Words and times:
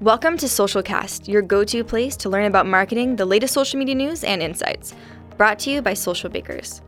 Welcome 0.00 0.38
to 0.38 0.46
Socialcast, 0.46 1.28
your 1.28 1.42
go 1.42 1.62
to 1.62 1.84
place 1.84 2.16
to 2.16 2.30
learn 2.30 2.46
about 2.46 2.66
marketing, 2.66 3.16
the 3.16 3.26
latest 3.26 3.52
social 3.52 3.78
media 3.78 3.94
news, 3.94 4.24
and 4.24 4.42
insights. 4.42 4.94
Brought 5.36 5.58
to 5.58 5.70
you 5.70 5.82
by 5.82 5.92
Socialbakers. 5.92 6.80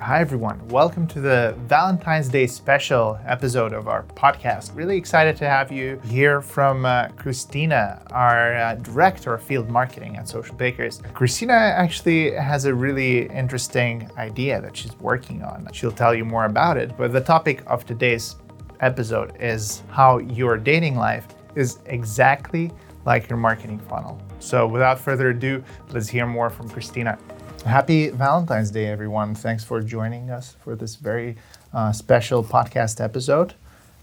Hi, 0.00 0.18
everyone. 0.18 0.66
Welcome 0.66 1.06
to 1.06 1.20
the 1.20 1.54
Valentine's 1.68 2.28
Day 2.28 2.48
special 2.48 3.16
episode 3.24 3.72
of 3.72 3.86
our 3.86 4.02
podcast. 4.02 4.74
Really 4.74 4.96
excited 4.96 5.36
to 5.36 5.48
have 5.48 5.70
you 5.70 6.00
hear 6.06 6.40
from 6.40 6.84
uh, 6.84 7.10
Christina, 7.10 8.02
our 8.10 8.56
uh, 8.56 8.74
director 8.74 9.34
of 9.34 9.42
field 9.44 9.70
marketing 9.70 10.16
at 10.16 10.24
Socialbakers. 10.24 11.14
Christina 11.14 11.52
actually 11.52 12.32
has 12.32 12.64
a 12.64 12.74
really 12.74 13.28
interesting 13.28 14.10
idea 14.18 14.60
that 14.60 14.76
she's 14.76 14.98
working 14.98 15.44
on. 15.44 15.68
She'll 15.72 15.92
tell 15.92 16.12
you 16.12 16.24
more 16.24 16.46
about 16.46 16.76
it, 16.76 16.96
but 16.96 17.12
the 17.12 17.20
topic 17.20 17.62
of 17.68 17.86
today's 17.86 18.34
episode 18.80 19.36
is 19.38 19.84
how 19.90 20.18
your 20.18 20.56
dating 20.56 20.96
life 20.96 21.28
is 21.58 21.78
exactly 21.86 22.70
like 23.04 23.28
your 23.28 23.38
marketing 23.38 23.80
funnel. 23.80 24.20
So 24.38 24.66
without 24.66 24.98
further 24.98 25.30
ado, 25.30 25.64
let's 25.92 26.08
hear 26.08 26.26
more 26.26 26.50
from 26.50 26.68
Christina. 26.68 27.18
Happy 27.66 28.10
Valentine's 28.10 28.70
Day, 28.70 28.86
everyone. 28.86 29.34
Thanks 29.34 29.64
for 29.64 29.80
joining 29.80 30.30
us 30.30 30.56
for 30.62 30.76
this 30.76 30.94
very 30.94 31.36
uh, 31.74 31.92
special 31.92 32.44
podcast 32.44 33.02
episode. 33.02 33.54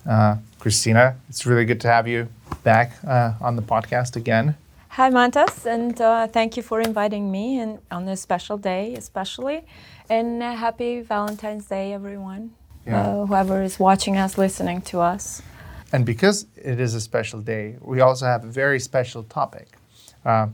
Uh, 0.05 0.35
Christina, 0.59 1.15
it's 1.29 1.45
really 1.45 1.65
good 1.65 1.79
to 1.81 1.87
have 1.87 2.07
you 2.07 2.27
back 2.63 2.91
uh, 3.07 3.33
on 3.41 3.55
the 3.55 3.61
podcast 3.61 4.15
again. 4.17 4.55
Hi, 4.89 5.09
Mantas, 5.09 5.65
and 5.65 5.99
uh, 5.99 6.27
thank 6.27 6.57
you 6.57 6.63
for 6.63 6.79
inviting 6.79 7.31
me 7.31 7.59
and 7.59 7.79
on 7.91 8.05
this 8.05 8.21
special 8.21 8.57
day, 8.57 8.93
especially. 8.95 9.65
And 10.09 10.43
uh, 10.43 10.53
happy 10.53 11.01
Valentine's 11.01 11.65
Day, 11.65 11.93
everyone. 11.93 12.51
Yeah. 12.85 13.01
Uh, 13.01 13.25
whoever 13.25 13.63
is 13.63 13.79
watching 13.79 14.15
us, 14.17 14.37
listening 14.37 14.81
to 14.83 14.99
us. 14.99 15.41
And 15.91 16.05
because 16.05 16.47
it 16.55 16.79
is 16.79 16.93
a 16.93 17.01
special 17.01 17.41
day, 17.41 17.77
we 17.81 18.01
also 18.01 18.25
have 18.25 18.43
a 18.43 18.47
very 18.47 18.79
special 18.79 19.23
topic. 19.23 19.77
Uh, 20.25 20.47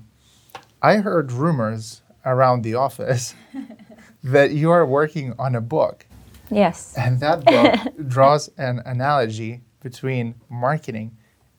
I 0.82 0.98
heard 0.98 1.32
rumors 1.32 2.02
around 2.26 2.64
the 2.64 2.76
office 2.76 3.34
that 4.24 4.52
you 4.52 4.72
are 4.72 4.86
working 4.86 5.34
on 5.40 5.56
a 5.56 5.62
book. 5.62 6.06
Yes. 6.50 6.94
And 6.98 7.20
that 7.22 7.46
book 7.46 8.08
draws 8.08 8.50
an 8.58 8.82
analogy 8.86 9.62
between 9.82 10.36
marketing 10.50 11.18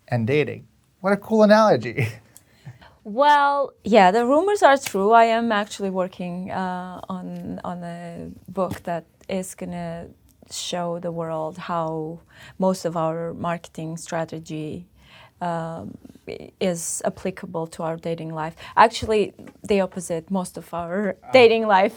and 0.09 0.27
dating. 0.27 0.67
What 1.01 1.13
a 1.13 1.17
cool 1.17 1.43
analogy. 1.43 2.09
Well, 3.05 3.73
yeah, 3.83 4.13
the 4.13 4.25
rumors 4.25 4.63
are 4.63 4.79
true. 4.79 5.11
I 5.11 5.25
am 5.25 5.51
actually 5.51 5.91
working 5.91 6.53
uh, 6.53 7.01
on 7.09 7.61
on 7.65 7.83
a 7.83 8.31
book 8.49 8.85
that 8.85 9.07
is 9.29 9.57
gonna 9.57 10.07
show 10.53 10.99
the 10.99 11.11
world 11.11 11.59
how 11.59 12.21
most 12.59 12.85
of 12.85 12.97
our 12.97 13.35
marketing 13.35 13.97
strategy 13.97 14.87
um, 15.43 15.99
is 16.61 17.03
applicable 17.05 17.67
to 17.67 17.83
our 17.83 17.97
dating 17.97 18.33
life. 18.33 18.55
Actually, 18.77 19.35
the 19.65 19.81
opposite. 19.81 20.31
Most 20.31 20.57
of 20.57 20.73
our 20.73 21.17
ah. 21.23 21.31
dating 21.33 21.67
life, 21.67 21.97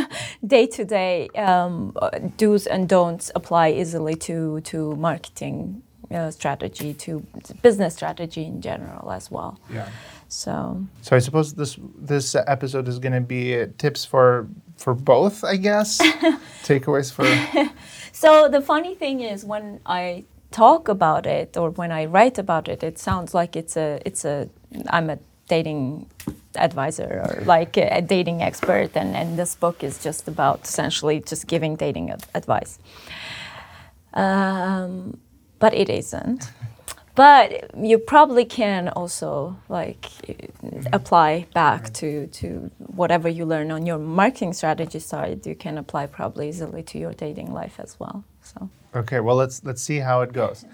day 0.46 0.66
to 0.66 0.84
day, 0.84 1.28
um, 1.36 1.94
do's 2.38 2.66
and 2.66 2.88
don'ts 2.88 3.30
apply 3.34 3.72
easily 3.72 4.14
to 4.14 4.60
to 4.62 4.96
marketing 4.96 5.82
uh, 6.10 6.30
strategy, 6.30 6.94
to 6.94 7.20
business 7.62 7.94
strategy 7.94 8.44
in 8.44 8.60
general 8.62 9.12
as 9.12 9.30
well. 9.30 9.60
Yeah. 9.70 9.88
So. 10.28 10.86
So 11.02 11.16
I 11.16 11.18
suppose 11.18 11.52
this 11.54 11.78
this 11.98 12.34
episode 12.34 12.88
is 12.88 12.98
going 12.98 13.14
to 13.14 13.20
be 13.20 13.66
tips 13.76 14.06
for 14.06 14.48
for 14.76 14.94
both, 14.94 15.44
I 15.44 15.56
guess. 15.56 15.98
Takeaways 16.62 17.12
for. 17.12 17.24
so 18.12 18.48
the 18.48 18.60
funny 18.60 18.94
thing 18.94 19.20
is 19.20 19.44
when 19.44 19.80
I 19.86 20.24
talk 20.50 20.88
about 20.88 21.26
it 21.26 21.56
or 21.56 21.70
when 21.70 21.92
I 21.92 22.04
write 22.06 22.38
about 22.38 22.68
it, 22.68 22.82
it 22.82 22.98
sounds 22.98 23.34
like 23.34 23.56
it's 23.56 23.76
a 23.76 24.00
it's 24.04 24.24
a 24.24 24.48
I'm 24.90 25.10
a 25.10 25.18
dating 25.48 26.10
advisor 26.56 27.22
or 27.24 27.44
like 27.44 27.76
a, 27.76 28.02
dating 28.02 28.42
expert, 28.42 28.90
and 28.94 29.16
and 29.16 29.38
this 29.38 29.54
book 29.54 29.82
is 29.82 30.02
just 30.02 30.28
about 30.28 30.64
essentially 30.64 31.20
just 31.20 31.46
giving 31.46 31.76
dating 31.76 32.10
advice. 32.34 32.78
Um, 34.14 35.18
but 35.58 35.74
it 35.74 35.88
isn't. 35.88 36.50
but 37.16 37.74
you 37.76 37.98
probably 37.98 38.44
can 38.44 38.88
also 38.90 39.56
like 39.68 40.10
apply 40.92 41.46
back 41.54 41.92
to 41.94 42.26
to 42.28 42.70
whatever 42.78 43.28
you 43.28 43.44
learn 43.44 43.70
on 43.72 43.86
your 43.86 43.98
marketing 43.98 44.52
strategy 44.52 45.00
side. 45.00 45.44
You 45.46 45.56
can 45.56 45.78
apply 45.78 46.06
probably 46.06 46.48
easily 46.48 46.82
to 46.84 46.98
your 46.98 47.12
dating 47.12 47.52
life 47.52 47.80
as 47.80 47.98
well 47.98 48.22
so. 48.42 48.70
Okay 48.94 49.20
well 49.20 49.36
let's 49.36 49.64
let's 49.64 49.82
see 49.82 49.98
how 49.98 50.20
it 50.20 50.32
goes. 50.32 50.64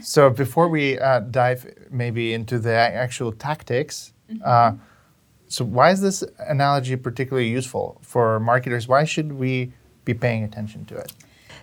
So 0.00 0.30
before 0.30 0.68
we 0.68 0.98
uh, 0.98 1.20
dive 1.20 1.66
maybe 1.90 2.32
into 2.32 2.58
the 2.58 2.72
actual 2.72 3.32
tactics 3.32 4.12
mm-hmm. 4.30 4.42
uh, 4.44 4.72
so 5.48 5.64
why 5.64 5.90
is 5.90 6.00
this 6.00 6.22
analogy 6.38 6.94
particularly 6.96 7.48
useful 7.48 7.98
for 8.02 8.38
marketers? 8.38 8.86
Why 8.86 9.04
should 9.04 9.32
we 9.32 9.72
be 10.04 10.14
paying 10.14 10.44
attention 10.44 10.84
to 10.86 10.96
it? 10.96 11.12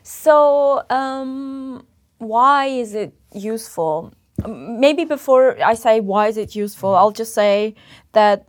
So 0.02 0.84
um, 0.90 1.86
why 2.18 2.66
is 2.66 2.94
it 2.96 3.14
useful 3.34 4.12
maybe 4.48 5.06
before 5.06 5.58
I 5.64 5.74
say 5.76 6.00
why 6.00 6.28
is 6.28 6.38
it 6.38 6.56
useful, 6.56 6.96
I'll 6.96 7.12
just 7.12 7.34
say 7.34 7.76
that 8.14 8.48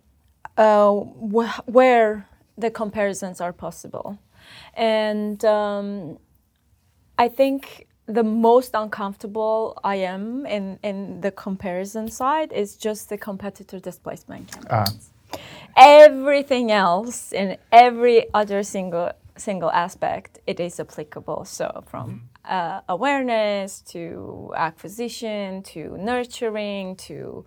uh, 0.57 0.93
wh- 0.93 1.61
where 1.67 2.29
the 2.57 2.71
comparisons 2.71 3.41
are 3.41 3.53
possible, 3.53 4.19
and 4.75 5.45
um, 5.45 6.19
I 7.19 7.29
think 7.29 7.87
the 8.07 8.23
most 8.23 8.71
uncomfortable 8.75 9.79
I 9.85 9.97
am 9.97 10.47
in 10.47 10.79
in 10.83 11.21
the 11.21 11.31
comparison 11.31 12.09
side 12.09 12.53
is 12.53 12.77
just 12.77 13.09
the 13.09 13.19
competitor 13.19 13.81
displacement 13.81 14.53
campaigns. 14.53 15.11
Uh. 15.11 15.39
Everything 15.77 16.71
else 16.73 17.33
in 17.33 17.59
every 17.71 18.33
other 18.33 18.63
single 18.63 19.13
single 19.37 19.71
aspect, 19.71 20.39
it 20.47 20.61
is 20.61 20.81
applicable. 20.81 21.45
So 21.45 21.85
from 21.87 22.07
mm-hmm 22.07 22.37
uh, 22.47 22.81
awareness 22.89 23.81
to 23.81 24.53
acquisition 24.57 25.63
to 25.63 25.97
nurturing 25.99 26.97
to 26.97 27.45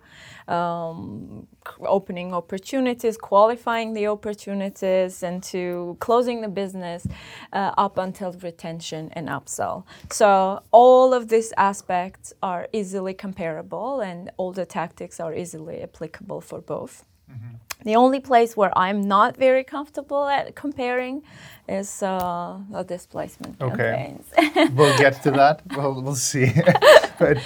um, 0.48 1.46
opening 1.80 2.34
opportunities, 2.34 3.16
qualifying 3.16 3.94
the 3.94 4.06
opportunities, 4.06 5.22
and 5.22 5.42
to 5.42 5.96
closing 6.00 6.40
the 6.40 6.48
business 6.48 7.06
uh, 7.52 7.72
up 7.78 7.98
until 7.98 8.32
retention 8.32 9.10
and 9.12 9.28
upsell. 9.28 9.84
So, 10.10 10.62
all 10.70 11.14
of 11.14 11.28
these 11.28 11.52
aspects 11.56 12.32
are 12.42 12.68
easily 12.72 13.14
comparable, 13.14 14.00
and 14.00 14.30
all 14.36 14.52
the 14.52 14.66
tactics 14.66 15.20
are 15.20 15.34
easily 15.34 15.82
applicable 15.82 16.40
for 16.40 16.60
both. 16.60 17.04
Mm-hmm. 17.30 17.54
The 17.84 17.96
only 17.96 18.20
place 18.20 18.56
where 18.56 18.76
I'm 18.76 19.00
not 19.00 19.36
very 19.36 19.64
comfortable 19.64 20.26
at 20.26 20.54
comparing 20.54 21.22
is 21.68 22.02
uh, 22.02 22.58
the 22.70 22.82
displacement 22.82 23.60
okay. 23.60 23.76
campaigns. 23.76 24.26
we'll 24.76 24.98
get 24.98 25.22
to 25.22 25.30
that. 25.32 25.62
We'll, 25.76 26.02
we'll 26.02 26.14
see. 26.14 26.52
but 27.18 27.38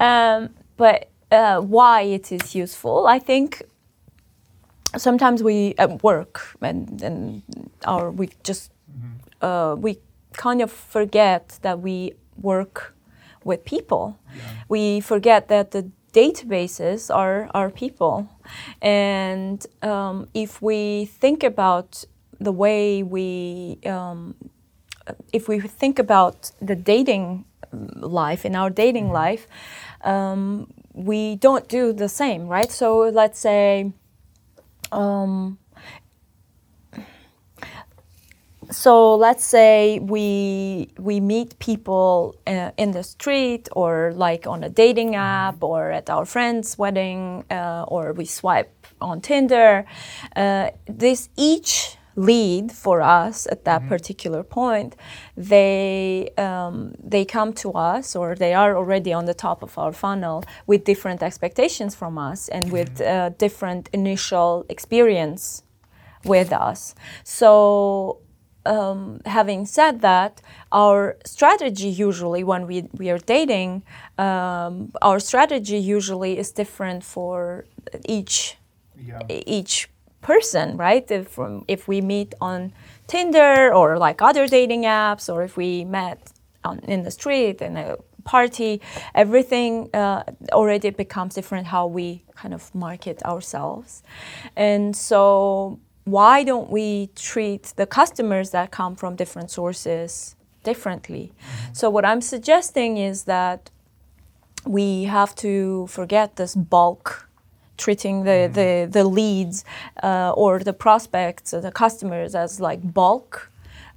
um, 0.00 0.50
but 0.76 1.08
uh, 1.30 1.60
why 1.60 2.02
it 2.02 2.32
is 2.32 2.54
useful, 2.54 3.06
I 3.06 3.18
think 3.18 3.62
sometimes 4.96 5.42
we 5.42 5.74
at 5.78 6.02
work 6.02 6.56
and, 6.60 7.02
and 7.02 7.42
our 7.84 8.10
we 8.10 8.28
just 8.42 8.70
mm-hmm. 8.90 9.44
uh, 9.44 9.74
we 9.76 9.98
kind 10.32 10.60
of 10.60 10.70
forget 10.70 11.58
that 11.62 11.80
we 11.80 12.14
work 12.40 12.94
with 13.44 13.64
people. 13.64 14.18
Yeah. 14.36 14.42
We 14.68 15.00
forget 15.00 15.48
that 15.48 15.70
the 15.70 15.90
databases 16.14 17.14
are, 17.14 17.50
are 17.52 17.70
people. 17.70 18.28
And 18.80 19.66
um, 19.82 20.28
if 20.32 20.62
we 20.62 21.06
think 21.06 21.42
about 21.42 22.04
the 22.40 22.52
way 22.52 23.02
we, 23.02 23.78
um, 23.84 24.34
if 25.32 25.48
we 25.48 25.60
think 25.60 25.98
about 25.98 26.52
the 26.62 26.76
dating 26.76 27.44
life, 27.96 28.44
in 28.46 28.54
our 28.54 28.70
dating 28.70 29.06
mm-hmm. 29.06 29.24
life, 29.24 29.46
um, 30.02 30.72
we 30.92 31.36
don't 31.36 31.68
do 31.68 31.92
the 31.92 32.08
same, 32.08 32.46
right? 32.46 32.70
So 32.70 33.00
let's 33.20 33.38
say, 33.38 33.92
um, 34.92 35.58
so 38.74 39.14
let's 39.14 39.44
say 39.44 39.98
we 40.00 40.88
we 40.98 41.20
meet 41.20 41.58
people 41.58 42.34
uh, 42.46 42.70
in 42.76 42.90
the 42.90 43.02
street 43.02 43.68
or 43.72 44.12
like 44.14 44.46
on 44.46 44.64
a 44.64 44.68
dating 44.68 45.12
mm-hmm. 45.12 45.48
app 45.48 45.62
or 45.62 45.90
at 45.90 46.10
our 46.10 46.24
friend's 46.24 46.76
wedding 46.76 47.44
uh, 47.50 47.84
or 47.88 48.12
we 48.12 48.24
swipe 48.24 48.86
on 49.00 49.20
Tinder. 49.20 49.84
Uh, 50.34 50.70
this 50.86 51.28
each 51.36 51.96
lead 52.16 52.70
for 52.70 53.00
us 53.00 53.46
at 53.50 53.64
that 53.64 53.80
mm-hmm. 53.80 53.88
particular 53.88 54.42
point, 54.42 54.96
they 55.36 56.30
um, 56.36 56.94
they 57.02 57.24
come 57.24 57.52
to 57.52 57.72
us 57.72 58.14
or 58.16 58.34
they 58.34 58.54
are 58.54 58.76
already 58.76 59.12
on 59.12 59.24
the 59.24 59.34
top 59.34 59.62
of 59.62 59.76
our 59.78 59.92
funnel 59.92 60.44
with 60.66 60.84
different 60.84 61.22
expectations 61.22 61.94
from 61.94 62.18
us 62.18 62.48
and 62.48 62.70
with 62.72 62.98
mm-hmm. 62.98 63.26
uh, 63.26 63.28
different 63.38 63.88
initial 63.92 64.64
experience 64.68 65.62
with 66.24 66.52
us. 66.52 66.94
So 67.22 68.18
um, 68.66 69.20
having 69.26 69.66
said 69.66 70.00
that, 70.00 70.40
our 70.72 71.16
strategy 71.24 71.88
usually 71.88 72.42
when 72.44 72.66
we, 72.66 72.88
we 72.96 73.10
are 73.10 73.18
dating, 73.18 73.82
um, 74.18 74.92
our 75.02 75.20
strategy 75.20 75.78
usually 75.78 76.38
is 76.38 76.52
different 76.52 77.04
for 77.04 77.64
each 78.08 78.56
Yeah. 78.96 79.18
each 79.58 79.88
person, 80.22 80.76
right? 80.78 81.10
If 81.10 81.28
from 81.28 81.64
if 81.68 81.88
we 81.88 82.00
meet 82.00 82.34
on 82.40 82.72
Tinder 83.06 83.72
or 83.74 83.98
like 83.98 84.22
other 84.22 84.46
dating 84.48 84.84
apps, 84.86 85.28
or 85.28 85.42
if 85.44 85.56
we 85.56 85.84
met 85.84 86.18
on, 86.62 86.78
in 86.88 87.02
the 87.02 87.10
street 87.10 87.60
in 87.60 87.76
a 87.76 87.96
party, 88.24 88.80
everything 89.14 89.90
uh, 89.92 90.22
already 90.52 90.90
becomes 90.90 91.34
different 91.34 91.66
how 91.66 91.86
we 91.86 92.22
kind 92.42 92.54
of 92.54 92.74
market 92.74 93.22
ourselves, 93.24 94.02
and 94.56 94.96
so 94.96 95.78
why 96.04 96.44
don't 96.44 96.70
we 96.70 97.08
treat 97.16 97.72
the 97.76 97.86
customers 97.86 98.50
that 98.50 98.70
come 98.70 98.94
from 98.94 99.16
different 99.16 99.50
sources 99.50 100.36
differently? 100.62 101.32
So 101.72 101.90
what 101.90 102.04
I'm 102.04 102.20
suggesting 102.20 102.98
is 102.98 103.24
that 103.24 103.70
we 104.66 105.04
have 105.04 105.34
to 105.36 105.86
forget 105.88 106.36
this 106.36 106.54
bulk 106.54 107.28
treating 107.76 108.24
the, 108.24 108.48
the, 108.52 108.88
the 108.90 109.04
leads 109.04 109.64
uh, 110.02 110.32
or 110.36 110.60
the 110.60 110.72
prospects 110.72 111.52
or 111.52 111.60
the 111.60 111.72
customers 111.72 112.34
as 112.34 112.60
like 112.60 112.94
bulk 112.94 113.50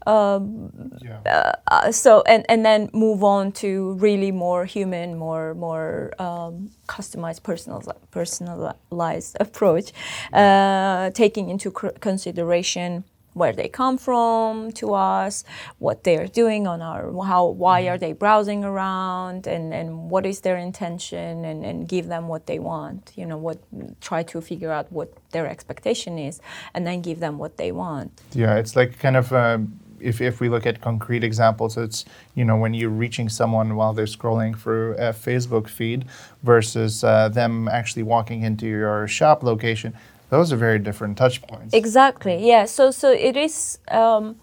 Yeah. 0.08 1.56
uh, 1.68 1.92
so 1.92 2.24
and, 2.28 2.46
and 2.50 2.66
then 2.66 2.90
move 2.94 3.24
on 3.24 3.52
to 3.64 3.94
really 3.94 4.32
more 4.32 4.66
human 4.66 5.18
more 5.18 5.54
more 5.54 6.14
um, 6.20 6.72
customized 6.88 7.44
personal, 7.44 7.82
personalized 8.12 9.38
approach 9.40 9.92
uh, 10.34 11.10
taking 11.12 11.50
into 11.50 11.72
cr- 11.72 11.98
consideration 12.00 13.04
where 13.34 13.54
they 13.54 13.68
come 13.68 13.98
from 14.00 14.72
to 14.72 14.94
us 14.94 15.44
what 15.78 16.04
they're 16.04 16.28
doing 16.28 16.66
on 16.66 16.82
our 16.82 17.12
how 17.24 17.46
why 17.46 17.88
are 17.88 17.98
they 17.98 18.14
browsing 18.14 18.64
around 18.64 19.46
and, 19.46 19.74
and 19.74 20.10
what 20.10 20.26
is 20.26 20.42
their 20.42 20.58
intention 20.58 21.46
and, 21.46 21.64
and 21.64 21.88
give 21.88 22.08
them 22.08 22.28
what 22.28 22.48
they 22.48 22.58
want 22.58 23.12
you 23.16 23.26
know 23.26 23.38
what 23.38 23.60
try 24.02 24.24
to 24.24 24.42
figure 24.42 24.72
out 24.72 24.92
what 24.92 25.10
their 25.32 25.48
expectation 25.48 26.18
is 26.18 26.42
and 26.74 26.88
then 26.88 27.02
give 27.02 27.20
them 27.20 27.38
what 27.38 27.58
they 27.58 27.72
want. 27.72 28.12
Yeah, 28.34 28.56
it's 28.56 28.76
like 28.76 29.00
kind 29.00 29.18
of 29.18 29.32
um, 29.34 29.80
if, 30.00 30.22
if 30.22 30.40
we 30.40 30.50
look 30.50 30.66
at 30.66 30.82
concrete 30.82 31.24
examples, 31.24 31.78
it's 31.78 32.06
you 32.36 32.46
know 32.46 32.58
when 32.58 32.74
you're 32.74 32.90
reaching 32.90 33.30
someone 33.30 33.76
while 33.76 33.94
they're 33.94 34.06
scrolling 34.06 34.58
through 34.58 34.94
a 34.94 35.14
Facebook 35.14 35.68
feed 35.68 36.06
versus 36.44 37.04
uh, 37.04 37.30
them 37.30 37.68
actually 37.68 38.04
walking 38.04 38.44
into 38.44 38.68
your 38.68 39.08
shop 39.08 39.44
location. 39.44 39.94
Those 40.30 40.52
are 40.52 40.58
very 40.58 40.80
different 40.80 41.18
touch 41.18 41.42
points. 41.42 41.74
Exactly. 41.74 42.48
Yeah. 42.48 42.66
So 42.66 42.92
so 42.92 43.12
it 43.12 43.38
is 43.38 43.80
um, 43.90 44.36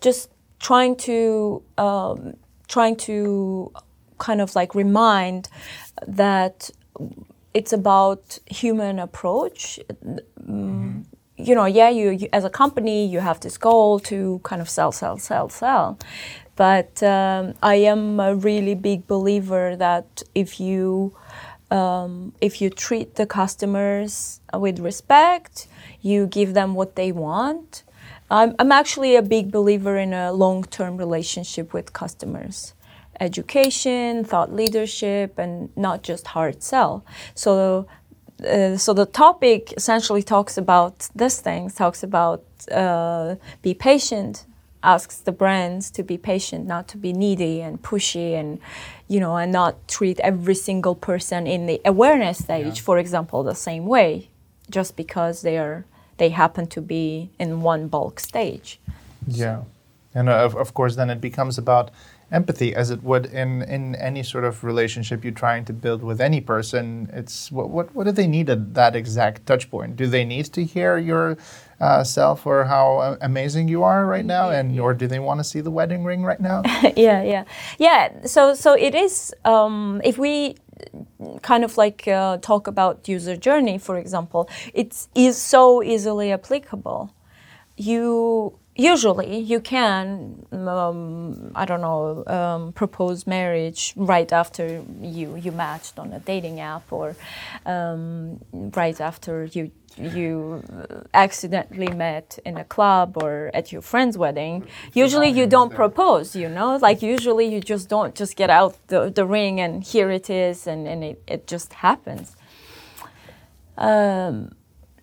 just 0.00 0.30
trying 0.60 0.96
to 0.96 1.62
um, 1.78 2.36
trying 2.68 2.96
to 2.96 3.72
kind 4.18 4.40
of 4.40 4.54
like 4.54 4.74
remind 4.74 5.48
that 6.06 6.70
it's 7.54 7.72
about 7.72 8.38
human 8.46 8.98
approach. 8.98 9.80
Mm, 10.46 11.04
You 11.36 11.54
know, 11.54 11.66
yeah, 11.66 11.90
you, 11.90 12.10
you 12.10 12.28
as 12.32 12.44
a 12.44 12.50
company 12.50 13.06
you 13.06 13.20
have 13.20 13.40
this 13.40 13.58
goal 13.58 14.00
to 14.00 14.40
kind 14.42 14.62
of 14.62 14.68
sell, 14.68 14.92
sell, 14.92 15.18
sell, 15.18 15.48
sell. 15.48 15.98
But 16.56 17.02
um, 17.02 17.54
I 17.62 17.74
am 17.74 18.18
a 18.18 18.34
really 18.34 18.74
big 18.74 19.06
believer 19.06 19.76
that 19.76 20.22
if 20.34 20.58
you 20.58 21.14
um, 21.70 22.32
if 22.40 22.60
you 22.60 22.70
treat 22.70 23.16
the 23.16 23.26
customers 23.26 24.40
with 24.54 24.78
respect, 24.78 25.66
you 26.00 26.26
give 26.26 26.54
them 26.54 26.74
what 26.74 26.96
they 26.96 27.12
want. 27.12 27.82
I'm, 28.30 28.54
I'm 28.58 28.72
actually 28.72 29.16
a 29.16 29.22
big 29.22 29.50
believer 29.50 29.96
in 29.98 30.12
a 30.12 30.32
long 30.32 30.64
term 30.64 30.96
relationship 30.96 31.72
with 31.72 31.92
customers. 31.92 32.74
Education, 33.20 34.24
thought 34.24 34.52
leadership, 34.52 35.38
and 35.38 35.74
not 35.76 36.02
just 36.02 36.28
hard 36.28 36.62
sell. 36.62 37.04
So, 37.34 37.86
uh, 38.44 38.76
so 38.76 38.92
the 38.92 39.06
topic 39.06 39.72
essentially 39.76 40.22
talks 40.22 40.58
about 40.58 41.08
this 41.14 41.40
thing, 41.40 41.70
talks 41.70 42.02
about 42.02 42.42
uh, 42.70 43.36
be 43.62 43.72
patient, 43.74 44.44
asks 44.82 45.16
the 45.18 45.32
brands 45.32 45.90
to 45.90 46.02
be 46.02 46.18
patient, 46.18 46.66
not 46.66 46.86
to 46.88 46.96
be 46.98 47.12
needy 47.12 47.60
and 47.60 47.82
pushy, 47.82 48.34
and 48.34 48.58
you 49.08 49.20
know, 49.20 49.36
and 49.36 49.52
not 49.52 49.74
treat 49.88 50.20
every 50.20 50.54
single 50.54 50.94
person 50.94 51.46
in 51.46 51.66
the 51.66 51.80
awareness 51.84 52.38
stage, 52.38 52.66
Yeah. 52.78 52.82
for 52.82 52.98
example, 52.98 53.42
the 53.42 53.54
same 53.54 53.86
way, 53.86 54.28
just 54.70 54.96
because 54.96 55.42
they 55.42 55.56
are 55.58 55.84
they 56.18 56.30
happen 56.30 56.66
to 56.66 56.80
be 56.80 57.30
in 57.38 57.62
one 57.62 57.88
bulk 57.88 58.18
stage. 58.20 58.78
Yeah, 59.28 59.62
and 60.14 60.28
uh, 60.28 60.44
of, 60.44 60.54
of 60.56 60.72
course, 60.74 60.96
then 60.96 61.10
it 61.10 61.20
becomes 61.20 61.58
about 61.58 61.90
empathy, 62.32 62.74
as 62.74 62.90
it 62.90 63.02
would 63.02 63.26
in, 63.26 63.62
in 63.62 63.94
any 63.96 64.22
sort 64.22 64.44
of 64.44 64.64
relationship 64.64 65.22
you're 65.22 65.32
trying 65.32 65.64
to 65.64 65.72
build 65.72 66.02
with 66.02 66.20
any 66.20 66.40
person. 66.40 67.08
It's 67.12 67.52
what 67.52 67.70
what, 67.70 67.94
what 67.94 68.04
do 68.04 68.12
they 68.12 68.26
need 68.26 68.50
at 68.50 68.74
that 68.74 68.96
exact 68.96 69.46
touch 69.46 69.70
point? 69.70 69.96
Do 69.96 70.06
they 70.06 70.24
need 70.24 70.46
to 70.46 70.64
hear 70.64 70.98
your 70.98 71.36
uh, 71.80 72.02
self 72.02 72.46
or 72.46 72.64
how 72.64 72.98
uh, 72.98 73.16
amazing 73.20 73.68
you 73.68 73.82
are 73.82 74.06
right 74.06 74.24
now, 74.24 74.50
and 74.50 74.78
or 74.80 74.94
do 74.94 75.06
they 75.06 75.18
want 75.18 75.40
to 75.40 75.44
see 75.44 75.60
the 75.60 75.70
wedding 75.70 76.04
ring 76.04 76.24
right 76.24 76.40
now? 76.40 76.62
yeah, 76.96 77.22
yeah, 77.22 77.44
yeah. 77.78 78.26
So, 78.26 78.54
so 78.54 78.74
it 78.74 78.94
is. 78.94 79.34
Um, 79.44 80.00
if 80.04 80.18
we 80.18 80.56
kind 81.42 81.64
of 81.64 81.76
like 81.76 82.06
uh, 82.08 82.38
talk 82.38 82.66
about 82.66 83.08
user 83.08 83.36
journey, 83.36 83.78
for 83.78 83.98
example, 83.98 84.48
it's 84.74 85.08
is 85.14 85.36
so 85.36 85.82
easily 85.82 86.32
applicable. 86.32 87.14
You 87.76 88.58
usually 88.76 89.38
you 89.38 89.60
can 89.60 90.46
um, 90.52 91.50
I 91.54 91.64
don't 91.64 91.80
know 91.80 92.24
um, 92.26 92.72
propose 92.72 93.26
marriage 93.26 93.94
right 93.96 94.30
after 94.32 94.82
you 95.00 95.36
you 95.36 95.52
matched 95.52 95.98
on 95.98 96.12
a 96.12 96.20
dating 96.20 96.60
app 96.60 96.92
or 96.92 97.16
um, 97.64 98.38
right 98.52 99.00
after 99.00 99.44
you 99.46 99.70
you 99.98 100.62
accidentally 101.14 101.88
met 101.88 102.38
in 102.44 102.58
a 102.58 102.64
club 102.64 103.16
or 103.22 103.50
at 103.54 103.72
your 103.72 103.80
friend's 103.80 104.18
wedding. 104.18 104.66
Usually 104.92 105.30
you 105.30 105.46
don't 105.46 105.72
propose, 105.72 106.36
you 106.36 106.48
know, 106.48 106.76
like 106.76 107.02
usually 107.02 107.46
you 107.46 107.60
just 107.60 107.88
don't 107.88 108.14
just 108.14 108.36
get 108.36 108.50
out 108.50 108.76
the, 108.88 109.10
the 109.10 109.24
ring 109.24 109.58
and 109.58 109.82
here 109.82 110.10
it 110.10 110.28
is 110.28 110.66
and, 110.66 110.86
and 110.86 111.02
it, 111.02 111.22
it 111.26 111.46
just 111.46 111.72
happens. 111.72 112.36
Um, 113.78 114.52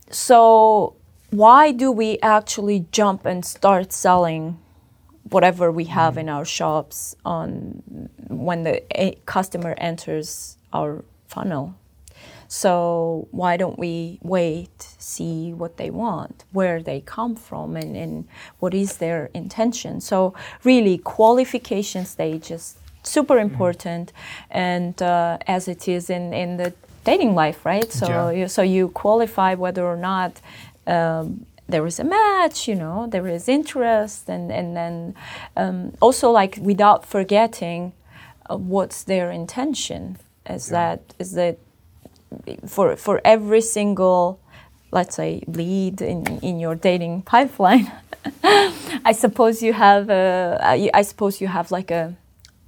so 0.10 0.96
why 1.34 1.72
do 1.72 1.92
we 1.92 2.20
actually 2.22 2.86
jump 2.92 3.26
and 3.26 3.44
start 3.44 3.92
selling 3.92 4.60
whatever 5.30 5.72
we 5.72 5.86
have 5.86 6.18
in 6.18 6.28
mm. 6.28 6.34
our 6.36 6.46
shops 6.46 7.16
on 7.26 7.82
when 8.30 8.64
the 8.64 8.84
a 9.02 9.18
customer 9.26 9.74
enters 9.78 10.58
our 10.72 11.04
funnel? 11.28 11.76
So 12.48 13.28
why 13.32 13.58
don't 13.58 13.80
we 13.80 14.20
wait, 14.22 14.78
see 15.00 15.54
what 15.54 15.78
they 15.78 15.90
want, 15.90 16.46
where 16.52 16.84
they 16.84 17.02
come 17.02 17.36
from, 17.36 17.76
and, 17.76 17.98
and 17.98 18.28
what 18.60 18.76
is 18.76 18.98
their 18.98 19.32
intention? 19.34 20.02
So 20.02 20.36
really, 20.64 21.00
qualification 21.00 22.06
stage 22.06 22.52
is 22.52 22.76
super 23.02 23.38
mm. 23.38 23.42
important, 23.50 24.14
and 24.52 25.02
uh, 25.02 25.40
as 25.48 25.68
it 25.68 25.88
is 25.88 26.12
in, 26.12 26.32
in 26.32 26.58
the 26.58 26.74
dating 27.06 27.34
life, 27.34 27.66
right? 27.66 27.92
So 27.92 28.08
Yeah. 28.08 28.32
you, 28.32 28.48
so 28.48 28.62
you 28.62 28.90
qualify 28.90 29.56
whether 29.56 29.84
or 29.84 29.98
not 29.98 30.40
um, 30.88 31.46
there 31.70 31.86
is 31.88 32.00
a 32.00 32.04
match, 32.04 32.68
you 32.68 32.76
know, 32.76 33.08
there 33.10 33.28
is 33.28 33.48
interest, 33.48 34.30
and 34.30 34.52
and 34.52 34.76
then 34.76 35.16
um, 35.56 35.94
also 36.02 36.30
like 36.32 36.58
without 36.62 37.06
forgetting 37.06 37.94
uh, 38.50 38.58
what's 38.58 39.04
their 39.04 39.32
intention. 39.32 40.18
Is 40.50 40.70
Yeah. 40.70 40.78
that 40.80 41.00
is 41.20 41.32
that 41.34 41.58
for 42.68 42.96
for 42.98 43.22
every 43.24 43.62
single 43.62 44.40
let's 44.92 45.16
say 45.16 45.42
lead 45.48 46.02
in, 46.02 46.26
in 46.42 46.60
your 46.60 46.76
dating 46.76 47.22
pipeline 47.24 47.92
i 49.06 49.12
suppose 49.12 49.62
you 49.64 49.74
have 49.74 50.10
a, 50.10 50.60
I 50.94 51.02
suppose 51.04 51.42
you 51.42 51.48
have 51.48 51.72
like 51.72 51.90
a, 51.92 52.16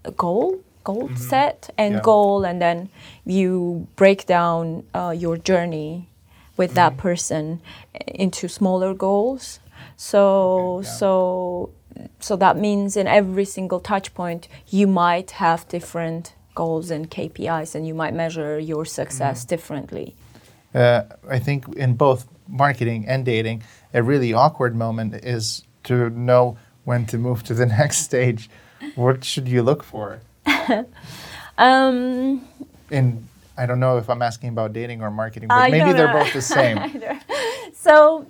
a 0.04 0.12
goal 0.12 0.60
goal 0.84 1.10
set 1.16 1.70
and 1.78 1.96
Yeah. 1.96 2.02
goal 2.02 2.46
and 2.46 2.60
then 2.62 2.90
you 3.26 3.88
break 3.96 4.26
down 4.26 4.84
uh, 4.94 5.14
your 5.18 5.38
journey 5.38 6.08
with 6.58 6.74
that 6.76 6.98
person 6.98 7.62
into 8.08 8.48
smaller 8.48 8.94
goals 8.94 9.60
so 9.98 10.78
Okay, 10.80 10.88
yeah. 10.88 10.94
so 10.94 11.70
so 12.20 12.36
that 12.36 12.58
means 12.58 12.98
in 12.98 13.08
every 13.08 13.46
single 13.46 13.80
touch 13.80 14.14
point 14.14 14.48
you 14.68 14.88
might 14.88 15.32
have 15.32 15.68
different 15.70 16.34
goals 16.54 16.92
and 16.92 17.10
KPIs 17.10 17.76
and 17.76 17.88
you 17.88 17.94
might 17.94 18.14
measure 18.14 18.60
your 18.60 18.86
success 18.86 19.46
differently. 19.46 20.16
Uh, 20.74 21.04
I 21.30 21.40
think 21.40 21.68
in 21.78 21.96
both 21.96 22.28
marketing 22.48 23.06
and 23.08 23.24
dating, 23.26 23.64
a 23.94 24.02
really 24.04 24.34
awkward 24.34 24.76
moment 24.76 25.16
is 25.24 25.64
to 25.86 26.10
know 26.10 26.58
when 26.84 27.06
to 27.08 27.18
move 27.18 27.44
to 27.44 27.54
the 27.54 27.66
next 27.80 27.98
stage. 28.00 28.50
What 28.96 29.24
should 29.24 29.48
you 29.48 29.64
look 29.64 29.84
for? 29.84 30.20
Um, 31.58 32.46
In 32.92 33.28
I 33.58 33.66
don't 33.66 33.80
know 33.80 33.98
if 33.98 34.10
I'm 34.10 34.22
asking 34.22 34.50
about 34.50 34.74
dating 34.74 35.02
or 35.02 35.12
marketing, 35.12 35.48
but 35.50 35.56
I 35.56 35.70
maybe 35.70 35.94
they're 35.94 36.12
both 36.12 36.34
the 36.34 36.42
same. 36.58 36.78
so 37.74 38.26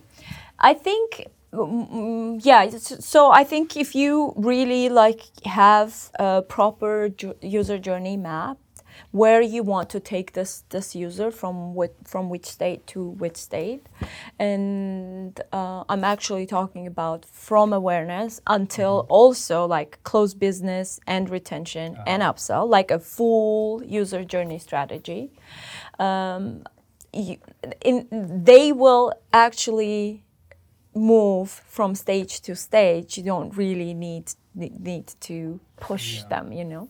I 0.60 0.74
think 0.74 1.28
mm, 1.56 2.40
yeah 2.44 2.70
so 2.70 3.32
i 3.32 3.44
think 3.44 3.78
if 3.78 3.96
you 3.96 4.34
really 4.36 4.90
like 4.90 5.22
have 5.46 6.12
a 6.20 6.42
proper 6.42 7.10
user 7.42 7.78
journey 7.78 8.18
map 8.18 8.58
where 9.12 9.42
you 9.42 9.64
want 9.64 9.90
to 9.90 10.00
take 10.00 10.34
this 10.34 10.64
this 10.70 10.96
user 10.96 11.32
from 11.32 11.74
what 11.74 11.96
from 12.06 12.30
which 12.30 12.46
state 12.46 12.86
to 12.88 13.10
which 13.10 13.38
state. 13.38 13.86
And 14.40 15.40
uh, 15.52 15.84
i'm 15.90 16.04
actually 16.04 16.46
talking 16.46 16.88
about 16.88 17.26
from 17.26 17.74
awareness 17.74 18.42
until 18.48 19.06
also 19.10 19.66
like 19.66 20.00
close 20.04 20.34
business 20.34 21.00
and 21.08 21.30
retention 21.30 21.98
and 22.06 22.22
upsell 22.24 22.68
like 22.68 22.92
a 22.92 23.00
full 23.00 23.84
user 23.84 24.24
journey 24.24 24.60
strategy. 24.60 25.32
Um, 26.00 26.64
you, 27.14 27.38
in, 27.82 28.08
they 28.44 28.72
will 28.72 29.14
actually 29.32 30.24
move 30.94 31.50
from 31.50 31.96
stage 31.96 32.42
to 32.42 32.56
stage. 32.56 33.18
You 33.18 33.24
don't 33.24 33.56
really 33.56 33.94
need 33.94 34.34
need 34.56 35.08
to 35.20 35.60
push 35.78 36.24
them, 36.24 36.52
you 36.52 36.64
know. 36.64 36.90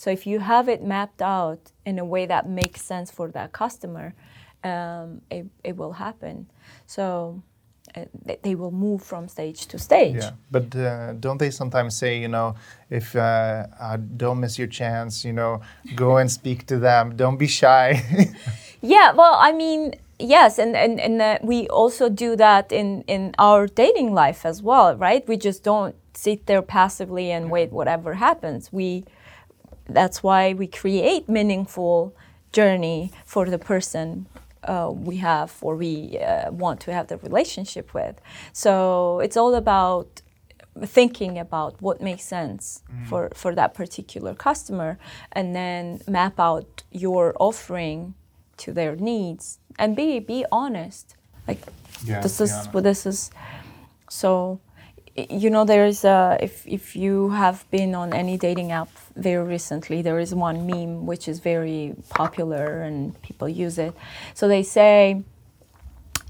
So 0.00 0.08
if 0.08 0.26
you 0.26 0.38
have 0.40 0.66
it 0.70 0.82
mapped 0.82 1.20
out 1.20 1.72
in 1.84 1.98
a 1.98 2.06
way 2.06 2.24
that 2.24 2.48
makes 2.48 2.80
sense 2.80 3.10
for 3.10 3.28
that 3.32 3.52
customer, 3.52 4.14
um, 4.64 5.20
it, 5.30 5.44
it 5.62 5.76
will 5.76 5.92
happen. 5.92 6.46
So 6.86 7.42
uh, 7.94 8.06
they- 8.42 8.54
will 8.54 8.70
move 8.70 9.02
from 9.02 9.28
stage 9.28 9.66
to 9.66 9.78
stage. 9.78 10.16
Yeah, 10.16 10.30
but 10.50 10.74
uh, 10.74 11.12
don't 11.20 11.36
they 11.36 11.50
sometimes 11.50 11.98
say, 11.98 12.18
you 12.18 12.28
know, 12.28 12.54
if 12.88 13.14
uh, 13.14 13.66
uh, 13.78 13.98
don't 14.16 14.40
miss 14.40 14.58
your 14.58 14.68
chance, 14.68 15.22
you 15.22 15.34
know, 15.34 15.60
go 15.94 16.16
and 16.16 16.30
speak 16.40 16.64
to 16.68 16.78
them, 16.78 17.14
don't 17.14 17.36
be 17.36 17.46
shy. 17.46 18.02
Yeah, 18.82 19.12
well, 19.12 19.34
I 19.38 19.52
mean, 19.52 19.96
yes, 20.18 20.58
and 20.58 20.74
and 20.74 20.98
and 20.98 21.20
uh, 21.20 21.38
we 21.42 21.68
also 21.68 22.08
do 22.08 22.36
that 22.36 22.72
in 22.72 23.04
in 23.06 23.34
our 23.38 23.66
dating 23.66 24.14
life 24.14 24.46
as 24.46 24.62
well, 24.62 24.96
right? 24.96 25.28
We 25.28 25.36
just 25.36 25.62
don't 25.62 25.94
sit 26.14 26.46
there 26.46 26.62
passively 26.62 27.30
and 27.30 27.50
wait 27.50 27.72
whatever 27.72 28.14
happens. 28.14 28.72
We 28.72 29.04
that's 29.94 30.22
why 30.22 30.52
we 30.52 30.66
create 30.66 31.28
meaningful 31.28 32.14
journey 32.52 33.12
for 33.24 33.48
the 33.48 33.58
person 33.58 34.26
uh, 34.64 34.90
we 34.92 35.16
have 35.16 35.56
or 35.62 35.76
we 35.76 36.18
uh, 36.18 36.50
want 36.50 36.80
to 36.80 36.92
have 36.92 37.06
the 37.08 37.16
relationship 37.18 37.94
with. 37.94 38.20
So 38.52 39.20
it's 39.20 39.36
all 39.36 39.54
about 39.54 40.22
thinking 40.84 41.38
about 41.38 41.80
what 41.80 42.00
makes 42.00 42.22
sense 42.24 42.82
for, 43.06 43.30
for 43.34 43.54
that 43.54 43.74
particular 43.74 44.34
customer 44.34 44.98
and 45.32 45.54
then 45.54 46.00
map 46.06 46.38
out 46.38 46.82
your 46.90 47.34
offering 47.40 48.14
to 48.58 48.72
their 48.72 48.94
needs 48.94 49.58
and 49.78 49.96
be 49.96 50.20
be 50.20 50.44
honest 50.52 51.16
like 51.48 51.60
Yeah, 52.04 52.20
this 52.20 52.40
is 52.40 52.52
honest. 52.52 52.74
what 52.74 52.84
this 52.84 53.04
is 53.06 53.30
so 54.08 54.60
you 55.28 55.50
know 55.50 55.64
there 55.64 55.84
is 55.84 56.04
a 56.04 56.38
if 56.40 56.66
if 56.66 56.96
you 56.96 57.30
have 57.30 57.68
been 57.70 57.94
on 57.94 58.12
any 58.12 58.36
dating 58.38 58.72
app 58.72 58.88
very 59.16 59.44
recently 59.44 60.02
there 60.02 60.18
is 60.18 60.34
one 60.34 60.66
meme 60.66 61.06
which 61.06 61.28
is 61.28 61.40
very 61.40 61.94
popular 62.08 62.82
and 62.82 63.20
people 63.22 63.48
use 63.48 63.78
it 63.78 63.94
so 64.34 64.48
they 64.48 64.62
say 64.62 65.22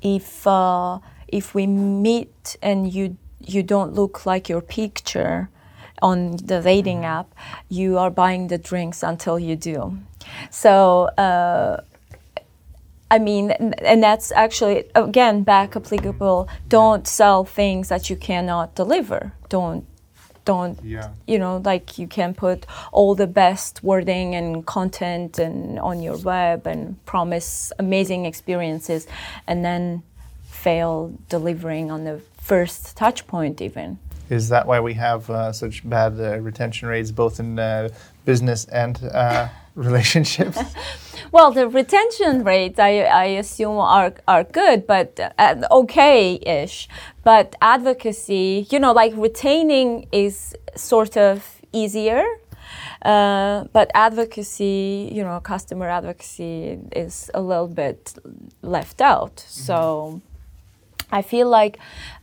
if 0.02 0.46
uh, 0.46 0.98
if 1.28 1.54
we 1.54 1.66
meet 1.66 2.56
and 2.62 2.92
you 2.92 3.16
you 3.40 3.62
don't 3.62 3.94
look 3.94 4.26
like 4.26 4.48
your 4.48 4.60
picture 4.60 5.48
on 6.02 6.36
the 6.36 6.60
dating 6.60 7.04
app, 7.04 7.34
you 7.68 7.98
are 7.98 8.10
buying 8.10 8.48
the 8.48 8.58
drinks 8.58 9.02
until 9.02 9.38
you 9.38 9.56
do. 9.56 9.98
So. 10.50 11.04
Uh, 11.18 11.82
I 13.10 13.18
mean, 13.18 13.50
and 13.50 14.02
that's 14.02 14.30
actually 14.32 14.84
again 14.94 15.42
back 15.42 15.74
applicable. 15.74 16.48
Don't 16.68 17.08
sell 17.08 17.44
things 17.44 17.88
that 17.88 18.08
you 18.08 18.16
cannot 18.16 18.76
deliver. 18.76 19.32
Don't, 19.48 19.84
don't. 20.44 20.78
Yeah. 20.84 21.08
You 21.26 21.38
know, 21.38 21.60
like 21.64 21.98
you 21.98 22.06
can 22.06 22.34
put 22.34 22.66
all 22.92 23.16
the 23.16 23.26
best 23.26 23.82
wording 23.82 24.34
and 24.36 24.64
content 24.64 25.38
and 25.38 25.78
on 25.80 26.02
your 26.02 26.18
web 26.18 26.66
and 26.66 27.04
promise 27.04 27.72
amazing 27.78 28.26
experiences, 28.26 29.08
and 29.46 29.64
then 29.64 30.02
fail 30.44 31.12
delivering 31.28 31.90
on 31.90 32.04
the 32.04 32.20
first 32.38 32.96
touch 32.96 33.26
point 33.26 33.60
even. 33.60 33.98
Is 34.30 34.48
that 34.48 34.66
why 34.66 34.78
we 34.78 34.94
have 34.94 35.28
uh, 35.28 35.52
such 35.52 35.88
bad 35.88 36.18
uh, 36.20 36.38
retention 36.38 36.88
rates, 36.88 37.10
both 37.10 37.40
in 37.40 37.58
uh, 37.58 37.88
business 38.24 38.64
and 38.66 39.02
uh, 39.12 39.48
relationships? 39.74 40.58
Well, 41.32 41.52
the 41.52 41.68
retention 41.68 42.42
rates, 42.42 42.80
I, 42.80 43.02
I 43.02 43.24
assume, 43.38 43.78
are, 43.78 44.12
are 44.26 44.42
good, 44.42 44.84
but 44.84 45.20
uh, 45.38 45.62
okay-ish. 45.70 46.88
But 47.22 47.54
advocacy, 47.62 48.66
you 48.68 48.80
know, 48.80 48.92
like 48.92 49.12
retaining 49.16 50.08
is 50.10 50.56
sort 50.74 51.16
of 51.16 51.60
easier. 51.72 52.24
Uh, 53.02 53.64
but 53.72 53.92
advocacy, 53.94 55.08
you 55.12 55.22
know, 55.22 55.38
customer 55.38 55.88
advocacy 55.88 56.80
is 56.90 57.30
a 57.32 57.40
little 57.40 57.68
bit 57.68 58.14
left 58.62 59.00
out. 59.00 59.44
So 59.46 60.20
I 61.12 61.22
feel 61.22 61.48
like 61.48 61.78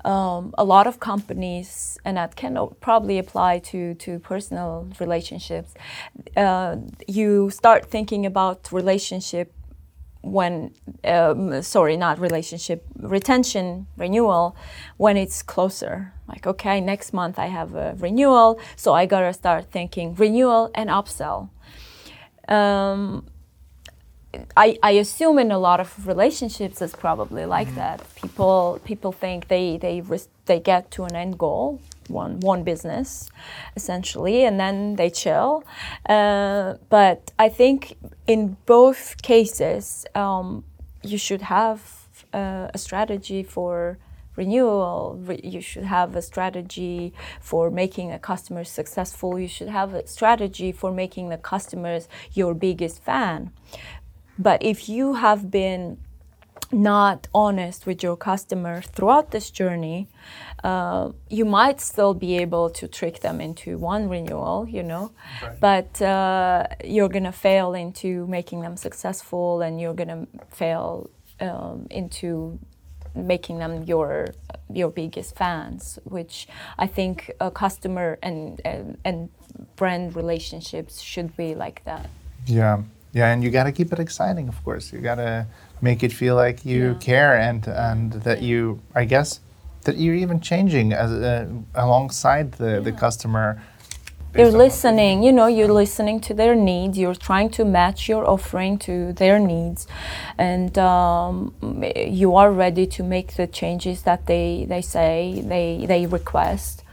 um, 0.06 0.54
a 0.58 0.64
lot 0.64 0.88
of 0.88 1.00
companies, 1.00 1.98
and 2.06 2.18
that 2.18 2.36
can 2.36 2.58
probably 2.80 3.18
apply 3.18 3.60
to, 3.60 3.96
to 3.96 4.20
personal 4.20 4.88
relationships, 5.00 5.74
uh, 6.36 6.78
you 7.08 7.50
start 7.50 7.86
thinking 7.86 8.26
about 8.26 8.72
relationship 8.72 9.52
when, 10.22 10.74
um, 11.06 11.62
sorry, 11.62 11.96
not 11.96 12.20
relationship, 12.20 12.86
retention, 13.00 13.88
renewal, 13.98 14.56
when 14.98 15.16
it's 15.18 15.42
closer. 15.42 16.14
Like, 16.28 16.46
okay, 16.46 16.82
next 16.82 17.14
month 17.14 17.40
I 17.40 17.46
have 17.48 17.76
a 17.76 17.96
renewal, 17.98 18.60
so 18.76 18.94
I 18.94 19.06
gotta 19.06 19.34
start 19.34 19.72
thinking 19.72 20.16
renewal 20.16 20.72
and 20.76 20.90
upsell. 20.90 21.50
Um, 22.48 23.28
I, 24.56 24.78
I 24.84 24.92
assume 24.92 25.40
in 25.40 25.52
a 25.52 25.60
lot 25.60 25.80
of 25.80 26.08
relationships 26.08 26.82
it's 26.82 26.96
probably 26.96 27.46
like 27.46 27.74
that. 27.76 28.02
People 28.16 28.80
people 28.84 29.12
think 29.12 29.48
they 29.48 29.78
they 29.78 30.02
ris- 30.02 30.30
they 30.46 30.60
get 30.60 30.92
to 30.92 31.04
an 31.04 31.16
end 31.16 31.38
goal, 31.38 31.80
one 32.08 32.40
one 32.40 32.64
business, 32.64 33.30
essentially, 33.76 34.44
and 34.44 34.60
then 34.60 34.96
they 34.96 35.10
chill. 35.10 35.64
Uh, 36.08 36.76
but 36.90 37.32
I 37.38 37.50
think 37.50 37.98
in 38.26 38.58
both 38.66 39.22
cases, 39.22 40.06
um, 40.16 40.64
you 41.04 41.18
should 41.18 41.42
have 41.44 41.82
uh, 42.34 42.70
a 42.74 42.78
strategy 42.78 43.44
for 43.44 43.98
renewal. 44.38 45.20
Re- 45.22 45.42
you 45.44 45.62
should 45.62 45.84
have 45.84 46.16
a 46.16 46.22
strategy 46.22 47.14
for 47.42 47.70
making 47.70 48.12
a 48.12 48.20
customer 48.20 48.64
successful. 48.64 49.38
You 49.40 49.48
should 49.48 49.70
have 49.70 49.94
a 49.94 50.08
strategy 50.08 50.72
for 50.72 50.92
making 50.92 51.30
the 51.30 51.38
customers 51.38 52.08
your 52.34 52.54
biggest 52.54 53.04
fan. 53.04 53.52
But 54.40 54.62
if 54.64 54.88
you 54.90 55.16
have 55.16 55.50
been 55.52 55.98
not 56.72 57.28
honest 57.34 57.86
with 57.86 58.04
your 58.04 58.18
customer 58.18 58.82
throughout 58.82 59.32
this 59.32 59.50
journey, 59.52 60.10
uh, 60.64 61.12
you 61.30 61.46
might 61.46 61.80
still 61.80 62.14
be 62.14 62.38
able 62.38 62.70
to 62.72 62.88
trick 62.88 63.22
them 63.22 63.40
into 63.40 63.78
one 63.78 64.10
renewal, 64.10 64.68
you 64.68 64.84
know, 64.84 65.12
Right. 65.42 65.60
but 65.62 66.02
uh, 66.02 66.68
you're 66.84 67.10
gonna 67.10 67.32
fail 67.32 67.74
into 67.74 68.28
making 68.28 68.62
them 68.62 68.76
successful, 68.76 69.62
and 69.62 69.80
you're 69.80 69.94
gonna 69.94 70.28
fail 70.50 71.10
um, 71.40 71.88
into 71.90 72.60
making 73.16 73.60
them 73.60 73.84
your 73.84 74.28
your 74.74 74.90
biggest 74.90 75.36
fans, 75.36 75.98
which 76.04 76.48
I 76.78 76.88
think 76.88 77.32
a 77.40 77.50
customer 77.50 78.18
and 78.22 78.60
and, 78.66 78.98
and 79.06 79.30
brand 79.76 80.16
relationships 80.16 81.00
should 81.02 81.36
be 81.38 81.56
like 81.56 81.84
that. 81.86 82.10
Yeah, 82.46 82.82
yeah, 83.18 83.34
and 83.34 83.44
you 83.44 83.50
got 83.52 83.66
to 83.66 83.72
keep 83.72 83.92
it 83.94 84.00
exciting, 84.00 84.48
of 84.48 84.58
course. 84.64 84.86
You 84.94 85.00
got 85.12 85.16
to 85.16 85.46
make 85.82 86.00
it 86.08 86.12
feel 86.14 86.36
like 86.46 86.58
you 86.72 86.84
Yeah. 86.84 87.00
care 87.10 87.34
and 87.50 87.68
and 87.68 88.14
that 88.24 88.40
you, 88.42 88.80
I 89.02 89.06
guess, 89.14 89.40
that 89.84 89.96
you're 89.98 90.20
even 90.24 90.40
changing 90.40 90.94
as 90.94 91.12
uh, 91.12 91.46
alongside 91.74 92.48
the 92.62 92.82
the 92.88 92.92
customer. 92.92 93.48
You're 94.36 94.48
on 94.48 94.54
what 94.54 94.60
they 94.60 94.66
listening, 94.66 95.24
you 95.24 95.32
know, 95.32 95.48
you're 95.58 95.74
listening 95.84 96.20
to 96.28 96.34
their 96.42 96.56
needs. 96.56 96.98
You're 96.98 97.16
trying 97.30 97.50
to 97.58 97.64
match 97.66 98.00
your 98.12 98.24
offering 98.30 98.78
to 98.80 98.94
their 99.14 99.40
needs, 99.40 99.88
and 100.38 100.78
um, 100.78 101.54
you 102.22 102.36
are 102.42 102.52
ready 102.52 102.86
to 102.98 103.04
make 103.04 103.30
the 103.36 103.48
changes 103.48 104.02
that 104.04 104.26
they, 104.26 104.66
they 104.70 104.82
say 104.82 105.42
they 105.54 105.86
they 105.88 106.06
request 106.20 106.84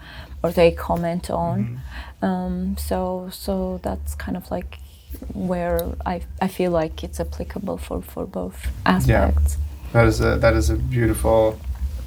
or 0.42 0.50
they 0.52 0.70
comment 0.70 1.30
on. 1.30 1.80
Um, 2.22 2.76
so 2.88 3.28
so 3.30 3.78
that's 3.82 4.14
kind 4.14 4.36
of 4.36 4.50
like 4.50 4.78
where 5.32 5.94
I, 6.06 6.22
I 6.40 6.48
feel 6.48 6.70
like 6.70 7.04
it's 7.04 7.20
applicable 7.20 7.78
for, 7.78 8.02
for 8.02 8.26
both 8.26 8.66
aspects. 8.86 9.56
Yeah. 9.56 9.92
That 9.92 10.06
is 10.06 10.20
a 10.20 10.36
that 10.38 10.54
is 10.54 10.70
a 10.70 10.76
beautiful 10.76 11.58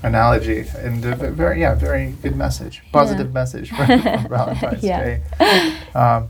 analogy 0.03 0.65
and 0.77 1.03
a 1.05 1.15
very 1.31 1.61
yeah 1.61 1.73
very 1.73 2.11
good 2.21 2.35
message, 2.35 2.83
positive 2.91 3.33
message 3.33 3.69
for, 3.71 3.85
for 3.85 4.27
Valentine's 4.29 4.83
Yeah. 4.83 5.03
Day. 5.03 5.21
Um, 5.95 6.29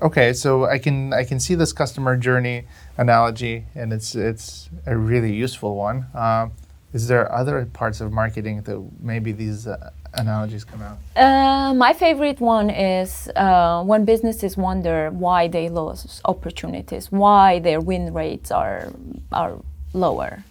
okay, 0.00 0.32
so 0.32 0.64
I 0.66 0.78
can 0.78 1.12
I 1.12 1.24
can 1.24 1.40
see 1.40 1.54
this 1.56 1.72
customer 1.72 2.16
journey 2.16 2.64
analogy, 2.96 3.64
and 3.74 3.92
it's 3.92 4.14
it's 4.14 4.70
a 4.86 4.96
really 4.96 5.32
useful 5.32 5.74
one. 5.76 6.06
Um, 6.14 6.52
Is 6.92 7.08
there 7.08 7.24
other 7.32 7.64
parts 7.72 8.00
of 8.00 8.12
marketing 8.12 8.62
that 8.62 8.78
maybe 9.00 9.32
these 9.32 9.66
uh, 9.66 9.90
analogies 10.14 10.64
come 10.64 10.82
out? 10.82 10.98
Uh, 11.16 11.74
my 11.74 11.92
favorite 11.92 12.40
one 12.40 12.70
is 12.70 13.28
uh, 13.36 13.82
when 13.84 14.04
businesses 14.04 14.56
wonder 14.56 15.10
why 15.10 15.48
they 15.48 15.68
lose 15.68 16.20
opportunities, 16.24 17.10
why 17.10 17.58
their 17.58 17.80
win 17.80 18.12
rates 18.12 18.50
are 18.50 18.92
are 19.32 19.58
lower. 19.92 20.44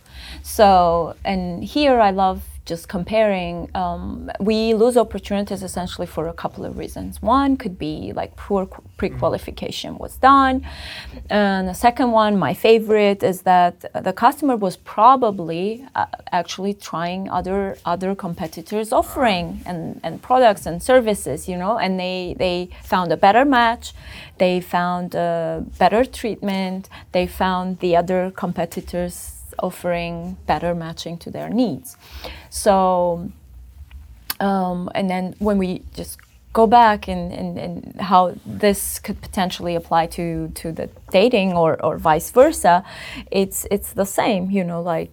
So, 0.44 1.16
and 1.26 1.64
here 1.64 2.00
I 2.00 2.12
love 2.12 2.44
just 2.74 2.88
comparing, 2.88 3.56
um, 3.84 4.32
we 4.40 4.60
lose 4.84 4.96
opportunities 5.06 5.62
essentially 5.70 6.08
for 6.16 6.24
a 6.36 6.36
couple 6.44 6.64
of 6.70 6.72
reasons. 6.84 7.22
One 7.22 7.52
could 7.62 7.78
be 7.88 7.96
like 8.20 8.32
poor 8.46 8.62
pre-qualification 9.00 9.92
was 10.06 10.14
done, 10.32 10.56
and 11.30 11.68
the 11.72 11.78
second 11.88 12.10
one, 12.24 12.34
my 12.48 12.54
favorite, 12.68 13.22
is 13.32 13.38
that 13.42 13.76
the 14.08 14.14
customer 14.26 14.56
was 14.68 14.76
probably 14.98 15.64
uh, 15.96 16.06
actually 16.40 16.74
trying 16.90 17.22
other 17.40 17.62
other 17.94 18.12
competitors' 18.26 18.92
offering 19.00 19.46
and, 19.70 20.00
and 20.06 20.14
products 20.30 20.64
and 20.70 20.78
services, 20.92 21.40
you 21.52 21.58
know, 21.64 21.74
and 21.84 22.00
they 22.04 22.20
they 22.44 22.58
found 22.94 23.12
a 23.12 23.20
better 23.26 23.44
match, 23.60 23.86
they 24.44 24.56
found 24.78 25.08
a 25.14 25.66
better 25.84 26.04
treatment, 26.20 26.82
they 27.12 27.26
found 27.28 27.68
the 27.84 27.92
other 28.02 28.32
competitors 28.44 29.41
offering 29.60 30.38
better 30.46 30.74
matching 30.76 31.18
to 31.20 31.32
their 31.32 31.50
needs. 31.50 31.98
So, 32.50 33.32
um, 34.40 34.90
and 34.96 35.10
then 35.10 35.36
when 35.40 35.58
we 35.58 35.84
just 35.94 36.20
go 36.54 36.68
back 36.68 37.08
and, 37.08 37.32
and, 37.32 37.58
and 37.58 38.02
how 38.02 38.36
this 38.46 39.00
could 39.00 39.22
potentially 39.22 39.76
apply 39.76 40.08
to, 40.08 40.50
to 40.50 40.72
the 40.72 40.90
dating 41.10 41.54
or, 41.54 41.82
or 41.84 41.98
vice 41.98 42.30
versa, 42.32 42.84
it's 43.32 43.66
it's 43.72 43.94
the 43.94 44.06
same, 44.06 44.52
you 44.52 44.64
know, 44.64 44.82
like 44.82 45.12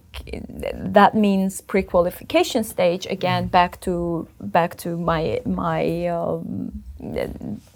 that 0.73 1.15
means 1.15 1.61
pre-qualification 1.61 2.63
stage 2.63 3.05
again 3.05 3.47
back 3.47 3.79
to 3.81 4.27
back 4.41 4.75
to 4.77 4.97
my 4.97 5.41
my 5.45 6.07
um, 6.07 6.83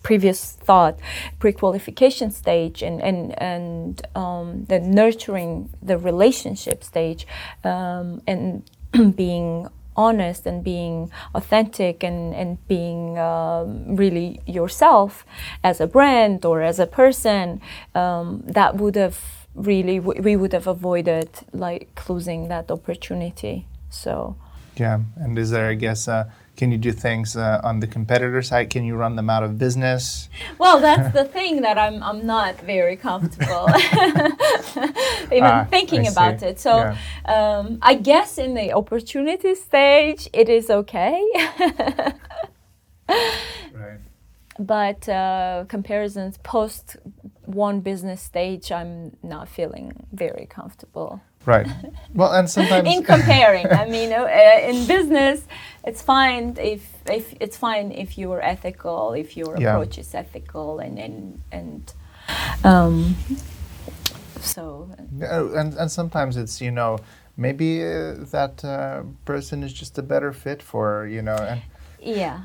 previous 0.03 0.51
thought 0.51 0.99
pre-qualification 1.39 2.29
stage 2.29 2.81
and 2.81 3.01
and 3.01 3.41
and 3.41 4.05
um, 4.15 4.65
the 4.65 4.79
nurturing 4.79 5.69
the 5.81 5.97
relationship 5.97 6.83
stage 6.83 7.25
um, 7.63 8.21
and 8.27 8.69
being 9.15 9.67
honest 9.95 10.45
and 10.45 10.63
being 10.63 11.11
authentic 11.35 12.03
and, 12.03 12.33
and 12.33 12.67
being 12.67 13.17
um, 13.17 13.95
really 13.95 14.41
yourself 14.45 15.25
as 15.63 15.79
a 15.79 15.87
brand 15.87 16.45
or 16.45 16.61
as 16.61 16.79
a 16.79 16.87
person, 16.87 17.61
um, 17.95 18.43
that 18.45 18.75
would 18.75 18.95
have 18.95 19.47
really, 19.55 19.99
we 19.99 20.35
would 20.35 20.53
have 20.53 20.67
avoided 20.67 21.29
like 21.51 22.09
losing 22.09 22.47
that 22.47 22.71
opportunity. 22.71 23.67
So, 23.89 24.35
yeah. 24.75 24.99
And 25.17 25.37
is 25.37 25.51
there, 25.51 25.69
I 25.69 25.75
guess, 25.75 26.07
uh, 26.07 26.29
can 26.55 26.71
you 26.71 26.77
do 26.77 26.91
things 26.91 27.35
uh, 27.35 27.59
on 27.63 27.79
the 27.79 27.87
competitor 27.87 28.41
side? 28.43 28.69
Can 28.69 28.85
you 28.85 28.95
run 28.95 29.15
them 29.15 29.29
out 29.29 29.43
of 29.43 29.57
business? 29.57 30.29
Well, 30.59 30.79
that's 30.79 31.13
the 31.13 31.25
thing 31.25 31.61
that 31.61 31.79
I'm, 31.79 32.03
I'm 32.03 32.25
not 32.25 32.61
very 32.61 32.95
comfortable 32.95 33.67
even 35.31 35.43
ah, 35.43 35.65
thinking 35.69 36.07
about 36.07 36.43
it. 36.43 36.59
So 36.59 36.77
yeah. 36.77 36.95
um, 37.25 37.79
I 37.81 37.95
guess 37.95 38.37
in 38.37 38.53
the 38.53 38.73
opportunity 38.73 39.55
stage, 39.55 40.29
it 40.31 40.47
is 40.47 40.69
okay. 40.69 41.23
right. 43.09 43.99
But 44.59 45.09
uh, 45.09 45.65
comparisons 45.67 46.37
post 46.43 46.97
one 47.45 47.79
business 47.79 48.21
stage, 48.21 48.71
I'm 48.71 49.17
not 49.23 49.49
feeling 49.49 50.05
very 50.11 50.45
comfortable. 50.45 51.21
Right. 51.45 51.67
Well, 52.13 52.31
and 52.31 52.49
sometimes 52.49 52.87
in 52.87 53.03
comparing, 53.03 53.67
I 53.67 53.85
mean, 53.85 54.13
uh, 54.13 54.27
in 54.61 54.87
business, 54.87 55.45
it's 55.83 56.01
fine 56.01 56.55
if 56.59 56.87
if 57.09 57.33
it's 57.39 57.57
fine 57.57 57.91
if 57.91 58.17
you're 58.17 58.41
ethical, 58.41 59.13
if 59.13 59.35
your 59.35 59.57
yeah. 59.59 59.71
approach 59.71 59.97
is 59.97 60.15
ethical, 60.15 60.79
and 60.79 60.97
and 60.97 61.41
and 61.51 61.93
um, 62.63 63.15
so. 64.39 64.89
and 65.19 65.73
and 65.73 65.91
sometimes 65.91 66.37
it's 66.37 66.61
you 66.61 66.71
know 66.71 66.99
maybe 67.35 67.83
uh, 67.83 68.15
that 68.31 68.63
uh, 68.63 69.03
person 69.25 69.63
is 69.63 69.73
just 69.73 69.97
a 69.97 70.03
better 70.03 70.31
fit 70.31 70.61
for 70.61 71.07
you 71.07 71.21
know. 71.21 71.35
And 71.35 71.61
yeah. 71.99 72.41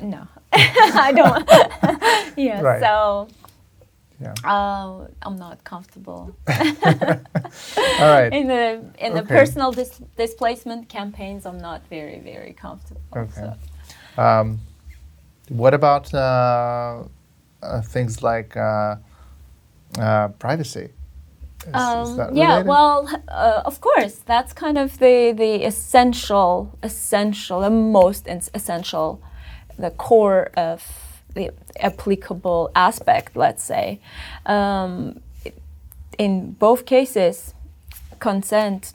no, 0.00 0.28
I 0.52 1.12
don't. 1.12 1.48
yeah. 2.36 2.60
Right. 2.60 2.80
So 2.80 3.28
yeah. 4.22 4.34
Uh, 4.44 5.08
I'm 5.22 5.36
not 5.36 5.64
comfortable. 5.64 6.34
All 6.48 8.12
right. 8.16 8.32
In 8.32 8.46
the 8.46 8.84
in 8.98 9.12
okay. 9.12 9.20
the 9.20 9.22
personal 9.22 9.72
dis- 9.72 10.00
displacement 10.16 10.88
campaigns, 10.88 11.44
I'm 11.46 11.58
not 11.58 11.80
very 11.88 12.20
very 12.20 12.52
comfortable. 12.52 13.00
Okay. 13.16 13.52
So. 14.16 14.22
Um, 14.22 14.60
what 15.48 15.74
about 15.74 16.12
uh, 16.14 17.04
uh, 17.62 17.80
things 17.82 18.22
like 18.22 18.56
uh, 18.56 18.96
uh, 19.98 20.28
privacy? 20.28 20.90
Is, 21.66 21.74
um, 21.74 22.20
is 22.20 22.36
yeah, 22.36 22.62
well, 22.62 23.08
uh, 23.28 23.62
of 23.64 23.80
course, 23.80 24.14
that's 24.26 24.52
kind 24.52 24.78
of 24.78 24.98
the 24.98 25.32
the 25.36 25.64
essential, 25.64 26.76
essential, 26.82 27.60
the 27.60 27.70
most 27.70 28.26
essential, 28.54 29.22
the 29.78 29.90
core 29.90 30.50
of 30.56 31.01
applicable 31.80 32.70
aspect, 32.74 33.36
let's 33.36 33.62
say. 33.62 34.00
Um, 34.46 35.20
in 36.18 36.52
both 36.52 36.84
cases, 36.86 37.54
consent 38.18 38.94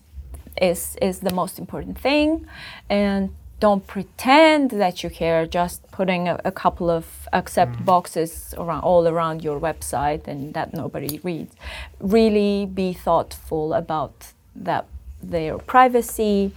is 0.62 0.96
is 1.02 1.20
the 1.20 1.34
most 1.34 1.60
important 1.60 1.98
thing, 2.00 2.48
and 2.90 3.30
don't 3.60 3.86
pretend 3.88 4.72
that 4.72 5.04
you 5.04 5.10
care. 5.10 5.46
Just 5.48 5.90
putting 5.92 6.28
a, 6.28 6.40
a 6.46 6.52
couple 6.52 6.90
of 6.90 7.28
accept 7.34 7.74
mm. 7.74 7.86
boxes 7.86 8.54
around 8.58 8.82
all 8.82 9.08
around 9.08 9.44
your 9.44 9.60
website 9.60 10.28
and 10.28 10.54
that 10.54 10.74
nobody 10.74 11.20
reads. 11.24 11.56
Really 12.00 12.66
be 12.66 12.94
thoughtful 12.94 13.74
about 13.74 14.34
that 14.56 14.86
their 15.22 15.58
privacy, 15.58 16.52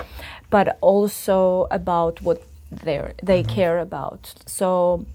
but 0.50 0.78
also 0.80 1.66
about 1.70 2.20
what 2.22 2.42
they 2.70 3.12
they 3.22 3.42
mm-hmm. 3.42 3.54
care 3.54 3.78
about. 3.78 4.34
So 4.46 5.06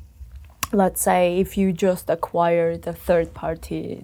let's 0.76 1.02
say 1.02 1.40
if 1.40 1.58
you 1.58 1.72
just 1.72 2.10
acquire 2.10 2.78
the 2.78 2.94
third 2.94 3.34
party 3.34 4.04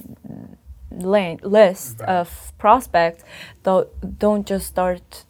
list 0.91 2.01
of 2.01 2.53
prospects, 2.57 3.23
don't, 3.63 3.89
don't 4.19 4.45
just 4.47 4.67
start 4.67 5.25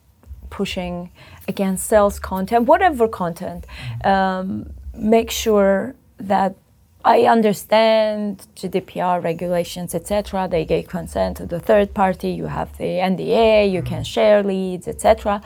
pushing 0.49 1.11
against 1.47 1.87
sales 1.87 2.19
content, 2.19 2.65
whatever 2.65 3.07
content. 3.07 3.65
Mm-hmm. 3.65 4.07
Um, 4.07 4.73
make 4.93 5.31
sure 5.31 5.95
that 6.17 6.55
I 7.03 7.23
understand 7.23 8.45
GDPR 8.55 9.23
regulations, 9.23 9.95
etc. 9.95 10.47
They 10.49 10.65
gave 10.65 10.87
consent 10.87 11.37
to 11.37 11.45
the 11.47 11.59
third 11.59 11.93
party. 11.95 12.29
You 12.29 12.45
have 12.45 12.77
the 12.77 12.83
NDA. 12.83 13.71
You 13.71 13.79
mm-hmm. 13.79 13.87
can 13.87 14.03
share 14.03 14.43
leads, 14.43 14.87
etc. 14.87 15.41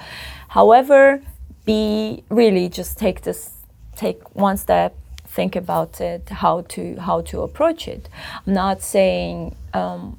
However, 0.50 1.22
be 1.66 2.24
really 2.30 2.68
just 2.68 2.98
take 2.98 3.22
this, 3.22 3.52
take 3.96 4.36
one 4.36 4.58
step 4.58 4.96
think 5.38 5.56
about 5.56 6.02
it, 6.02 6.30
how 6.44 6.62
to 6.74 6.82
how 7.08 7.22
to 7.30 7.42
approach 7.42 7.88
it. 7.88 8.10
I'm 8.46 8.54
not 8.54 8.82
saying 8.82 9.56
um, 9.74 10.18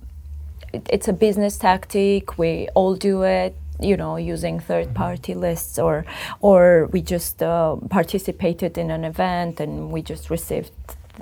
it, 0.72 0.82
it's 0.90 1.08
a 1.08 1.12
business 1.12 1.58
tactic. 1.58 2.38
We 2.38 2.68
all 2.74 2.94
do 2.94 3.22
it 3.22 3.54
you 3.80 3.96
know 3.96 4.16
using 4.16 4.58
third 4.60 4.94
party 4.94 5.34
lists 5.34 5.78
or 5.78 6.04
or 6.40 6.88
we 6.92 7.00
just 7.02 7.42
uh, 7.42 7.76
participated 7.90 8.78
in 8.78 8.90
an 8.90 9.04
event 9.04 9.60
and 9.60 9.90
we 9.90 10.00
just 10.02 10.30
received 10.30 10.72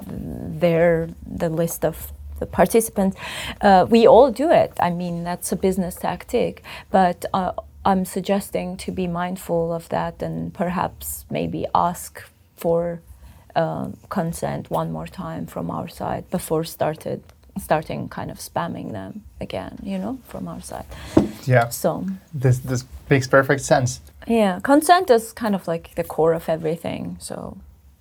their 0.07 1.09
the 1.27 1.49
list 1.49 1.85
of 1.85 2.13
the 2.39 2.47
participants 2.47 3.17
uh, 3.61 3.87
we 3.89 4.07
all 4.07 4.31
do 4.31 4.51
it 4.51 4.73
i 4.81 4.91
mean 4.91 5.25
that's 5.25 5.51
a 5.53 5.57
business 5.57 5.97
tactic 5.97 6.63
but 6.91 7.25
uh, 7.33 7.53
i'm 7.85 8.05
suggesting 8.05 8.77
to 8.77 8.93
be 8.93 9.07
mindful 9.07 9.73
of 9.73 9.89
that 9.89 10.23
and 10.23 10.53
perhaps 10.55 11.25
maybe 11.31 11.67
ask 11.75 12.23
for 12.57 13.01
uh, 13.57 13.89
consent 14.09 14.71
one 14.71 14.91
more 14.93 15.07
time 15.07 15.47
from 15.47 15.71
our 15.71 15.89
side 15.89 16.29
before 16.31 16.65
started 16.65 17.23
starting 17.59 18.09
kind 18.09 18.31
of 18.31 18.39
spamming 18.39 18.93
them 18.93 19.23
again, 19.41 19.79
you 19.83 19.99
know, 19.99 20.19
from 20.29 20.49
our 20.49 20.61
side. 20.61 20.87
Yeah. 21.47 21.69
So 21.69 22.07
this 22.33 22.59
this 22.59 22.85
makes 23.11 23.29
perfect 23.29 23.61
sense. 23.61 24.01
Yeah, 24.27 24.61
consent 24.61 25.11
is 25.11 25.33
kind 25.33 25.55
of 25.55 25.69
like 25.69 25.95
the 25.95 26.05
core 26.05 26.33
of 26.33 26.49
everything. 26.49 27.17
So 27.21 27.57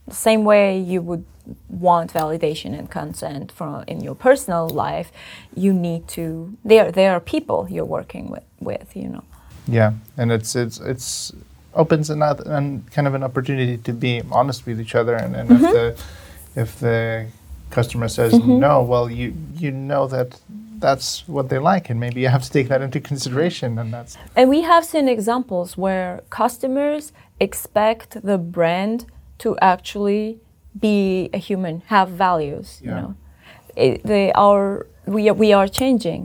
the 0.07 0.15
same 0.15 0.43
way 0.43 0.79
you 0.79 1.01
would 1.01 1.25
want 1.69 2.13
validation 2.13 2.77
and 2.77 2.89
consent 2.89 3.51
from 3.51 3.83
in 3.87 4.01
your 4.01 4.15
personal 4.15 4.69
life, 4.69 5.11
you 5.55 5.73
need 5.73 6.07
to. 6.07 6.57
There 6.65 6.91
there 6.91 7.11
are 7.11 7.19
people 7.19 7.67
you're 7.69 7.85
working 7.85 8.29
with 8.31 8.43
with, 8.59 8.95
you 8.95 9.09
know. 9.09 9.23
Yeah, 9.67 9.93
and 10.17 10.31
it's 10.31 10.55
it's 10.55 10.79
it's 10.79 11.33
opens 11.75 12.09
another 12.09 12.43
and 12.51 12.89
kind 12.91 13.07
of 13.07 13.13
an 13.13 13.23
opportunity 13.23 13.77
to 13.77 13.93
be 13.93 14.21
honest 14.31 14.65
with 14.65 14.79
each 14.79 14.95
other 14.95 15.15
and, 15.15 15.35
and 15.35 15.49
mm-hmm. 15.49 15.65
if 15.65 15.71
the 15.71 16.61
if 16.61 16.79
the 16.79 17.25
customer 17.71 18.07
says 18.07 18.33
mm-hmm. 18.33 18.59
no 18.59 18.83
well 18.83 19.09
you 19.09 19.33
you 19.55 19.71
know 19.71 20.07
that 20.07 20.39
that's 20.83 21.27
what 21.27 21.47
they 21.49 21.59
like, 21.59 21.89
and 21.89 21.97
maybe 21.99 22.19
you 22.21 22.27
have 22.27 22.43
to 22.43 22.51
take 22.57 22.67
that 22.67 22.81
into 22.81 22.99
consideration, 22.99 23.79
and 23.79 23.91
that's 23.93 24.17
And 24.35 24.49
we 24.49 24.61
have 24.61 24.83
seen 24.85 25.07
examples 25.07 25.77
where 25.77 26.21
customers 26.29 27.13
expect 27.39 28.09
the 28.29 28.37
brand 28.37 29.05
to 29.43 29.57
actually 29.73 30.39
be 30.87 31.29
a 31.33 31.39
human, 31.47 31.75
have 31.95 32.09
values. 32.09 32.67
You 32.83 32.89
Yeah. 32.89 33.01
know, 33.01 33.11
it, 33.85 34.03
they 34.13 34.27
are 34.47 34.85
we 35.15 35.21
we 35.43 35.49
are 35.59 35.67
changing. 35.81 36.21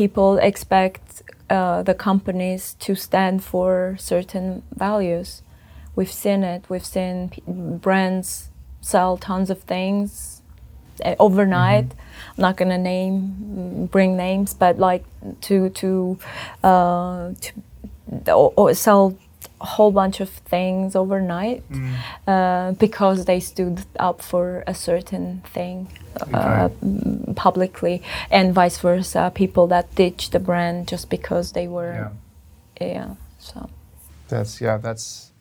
People 0.00 0.30
expect 0.50 1.06
uh, 1.52 1.82
the 1.82 1.94
companies 1.94 2.74
to 2.80 2.94
stand 2.94 3.44
for 3.44 3.96
certain 3.98 4.62
values. 4.74 5.42
We've 5.94 6.10
seen 6.10 6.42
it. 6.44 6.64
We've 6.70 6.84
seen 6.84 7.28
p- 7.28 7.42
brands 7.46 8.48
sell 8.80 9.18
tons 9.18 9.50
of 9.50 9.60
things 9.60 10.40
uh, 11.04 11.14
overnight. 11.20 11.92
I'm 12.36 12.42
not 12.42 12.56
gonna 12.56 12.78
name, 12.78 13.36
mm, 13.54 13.90
bring 13.90 14.16
names, 14.16 14.54
but 14.54 14.78
like 14.78 15.04
to 15.42 15.68
to 15.68 16.18
uh, 16.64 17.32
to 17.42 17.52
or, 18.32 18.52
or 18.56 18.74
sell 18.74 19.14
whole 19.64 19.90
bunch 19.92 20.20
of 20.20 20.28
things 20.28 20.94
overnight 20.96 21.62
uh, 22.26 22.72
because 22.72 23.24
they 23.24 23.40
stood 23.40 23.84
up 23.98 24.20
for 24.22 24.64
a 24.66 24.74
certain 24.74 25.42
thing 25.54 25.88
uh, 26.20 26.24
Okay. 26.68 26.74
mm, 26.84 27.34
publicly, 27.36 28.02
and 28.30 28.52
vice 28.54 28.78
versa. 28.78 29.30
People 29.34 29.66
that 29.68 29.94
ditch 29.94 30.30
the 30.30 30.38
brand 30.38 30.88
just 30.88 31.08
because 31.10 31.52
they 31.52 31.66
were, 31.68 32.12
yeah. 32.80 32.86
yeah. 32.86 33.14
So 33.38 33.68
That's 34.28 34.60
yeah. 34.60 34.76
That's 34.78 35.32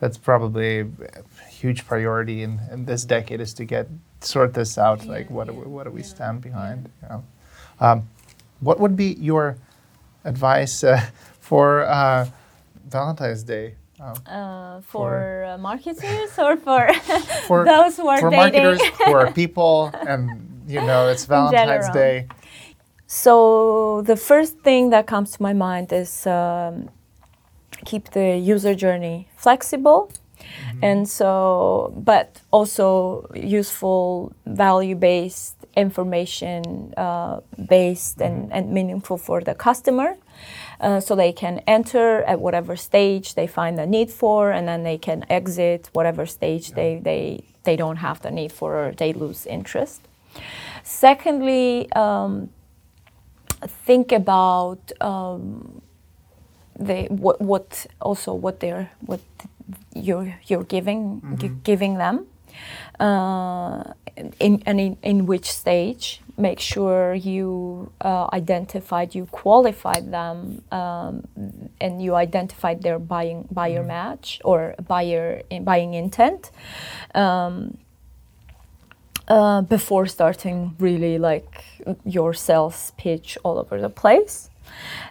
that's 0.00 0.18
probably 0.18 0.80
a 0.80 1.48
huge 1.50 1.86
priority 1.86 2.42
in, 2.42 2.60
in 2.70 2.84
this 2.84 3.04
decade 3.04 3.40
is 3.40 3.54
to 3.54 3.64
get 3.64 3.86
sort 4.20 4.54
this 4.54 4.78
out. 4.78 5.04
Like 5.06 5.30
what 5.30 5.46
do 5.48 5.52
we, 5.52 5.66
what 5.66 5.84
do 5.84 5.90
we 5.90 6.02
stand 6.02 6.40
behind? 6.42 6.88
You 7.02 7.08
know? 7.08 7.24
um, 7.80 8.08
what 8.60 8.78
would 8.80 8.96
be 8.96 9.14
your 9.20 9.56
advice 10.24 10.82
uh, 10.84 11.00
for 11.40 11.82
uh, 11.82 12.26
Valentine's 12.88 13.42
Day? 13.42 13.74
Um, 14.00 14.14
uh, 14.26 14.80
for 14.80 15.44
uh, 15.44 15.58
marketers 15.58 16.36
or 16.36 16.56
for 16.56 16.92
for 17.46 17.64
those 17.72 17.96
who 17.96 18.08
are 18.08 18.18
for 18.18 18.30
dating. 18.30 18.62
marketers 18.62 18.82
who 18.98 19.12
are 19.20 19.30
people, 19.32 19.90
and 20.08 20.64
you 20.66 20.80
know 20.80 21.08
it's 21.08 21.26
Valentine's. 21.26 21.88
Day. 21.90 22.26
So 23.06 24.02
the 24.02 24.16
first 24.16 24.58
thing 24.60 24.90
that 24.90 25.06
comes 25.06 25.30
to 25.32 25.42
my 25.42 25.52
mind 25.52 25.92
is 25.92 26.26
um, 26.26 26.90
keep 27.84 28.10
the 28.10 28.36
user 28.36 28.74
journey 28.74 29.28
flexible, 29.36 30.10
and 30.82 31.08
so 31.08 31.92
but 31.96 32.40
also 32.50 33.30
useful, 33.34 34.32
value-based, 34.44 35.54
information 35.76 36.92
uh, 36.96 37.40
based, 37.68 38.20
and, 38.20 38.52
and 38.52 38.72
meaningful 38.72 39.18
for 39.18 39.40
the 39.40 39.54
customer. 39.54 40.16
Uh, 40.84 41.00
so 41.00 41.16
they 41.16 41.32
can 41.32 41.60
enter 41.66 42.22
at 42.24 42.38
whatever 42.40 42.76
stage 42.76 43.34
they 43.34 43.46
find 43.46 43.78
the 43.78 43.86
need 43.86 44.10
for, 44.10 44.52
and 44.52 44.68
then 44.68 44.82
they 44.82 44.98
can 44.98 45.24
exit 45.30 45.88
whatever 45.94 46.26
stage 46.26 46.72
they, 46.72 47.00
they, 47.02 47.42
they 47.62 47.76
don't 47.76 47.96
have 47.96 48.20
the 48.20 48.30
need 48.30 48.52
for 48.52 48.70
or 48.76 48.92
they 48.92 49.12
lose 49.14 49.46
interest. 49.46 50.02
Secondly, 50.82 51.90
um, 51.92 52.50
think 53.86 54.12
about 54.12 54.92
um, 55.00 55.80
the 56.78 57.04
what, 57.08 57.40
what 57.40 57.86
also 58.00 58.34
what 58.34 58.60
they're 58.60 58.90
what 59.06 59.20
you're 59.94 60.34
you're 60.46 60.64
giving 60.64 61.22
gi- 61.38 61.52
giving 61.62 61.94
them 61.98 62.26
uh, 63.00 63.84
in 64.40 64.62
and 64.66 64.80
in, 64.80 64.98
in 65.02 65.26
which 65.26 65.50
stage 65.50 66.20
make 66.36 66.58
sure 66.58 67.14
you 67.14 67.92
uh, 68.00 68.28
identified 68.32 69.14
you 69.14 69.26
qualified 69.26 70.10
them 70.10 70.62
um, 70.72 71.24
and 71.80 72.02
you 72.02 72.14
identified 72.14 72.82
their 72.82 72.98
buying 72.98 73.46
buyer 73.50 73.82
match 73.84 74.40
or 74.44 74.74
buyer 74.86 75.42
buying 75.62 75.94
intent 75.94 76.50
um, 77.14 77.78
uh, 79.28 79.62
before 79.62 80.06
starting 80.06 80.74
really 80.78 81.18
like 81.18 81.64
your 82.04 82.34
sales 82.34 82.92
pitch 82.98 83.38
all 83.42 83.58
over 83.58 83.80
the 83.80 83.88
place. 83.88 84.50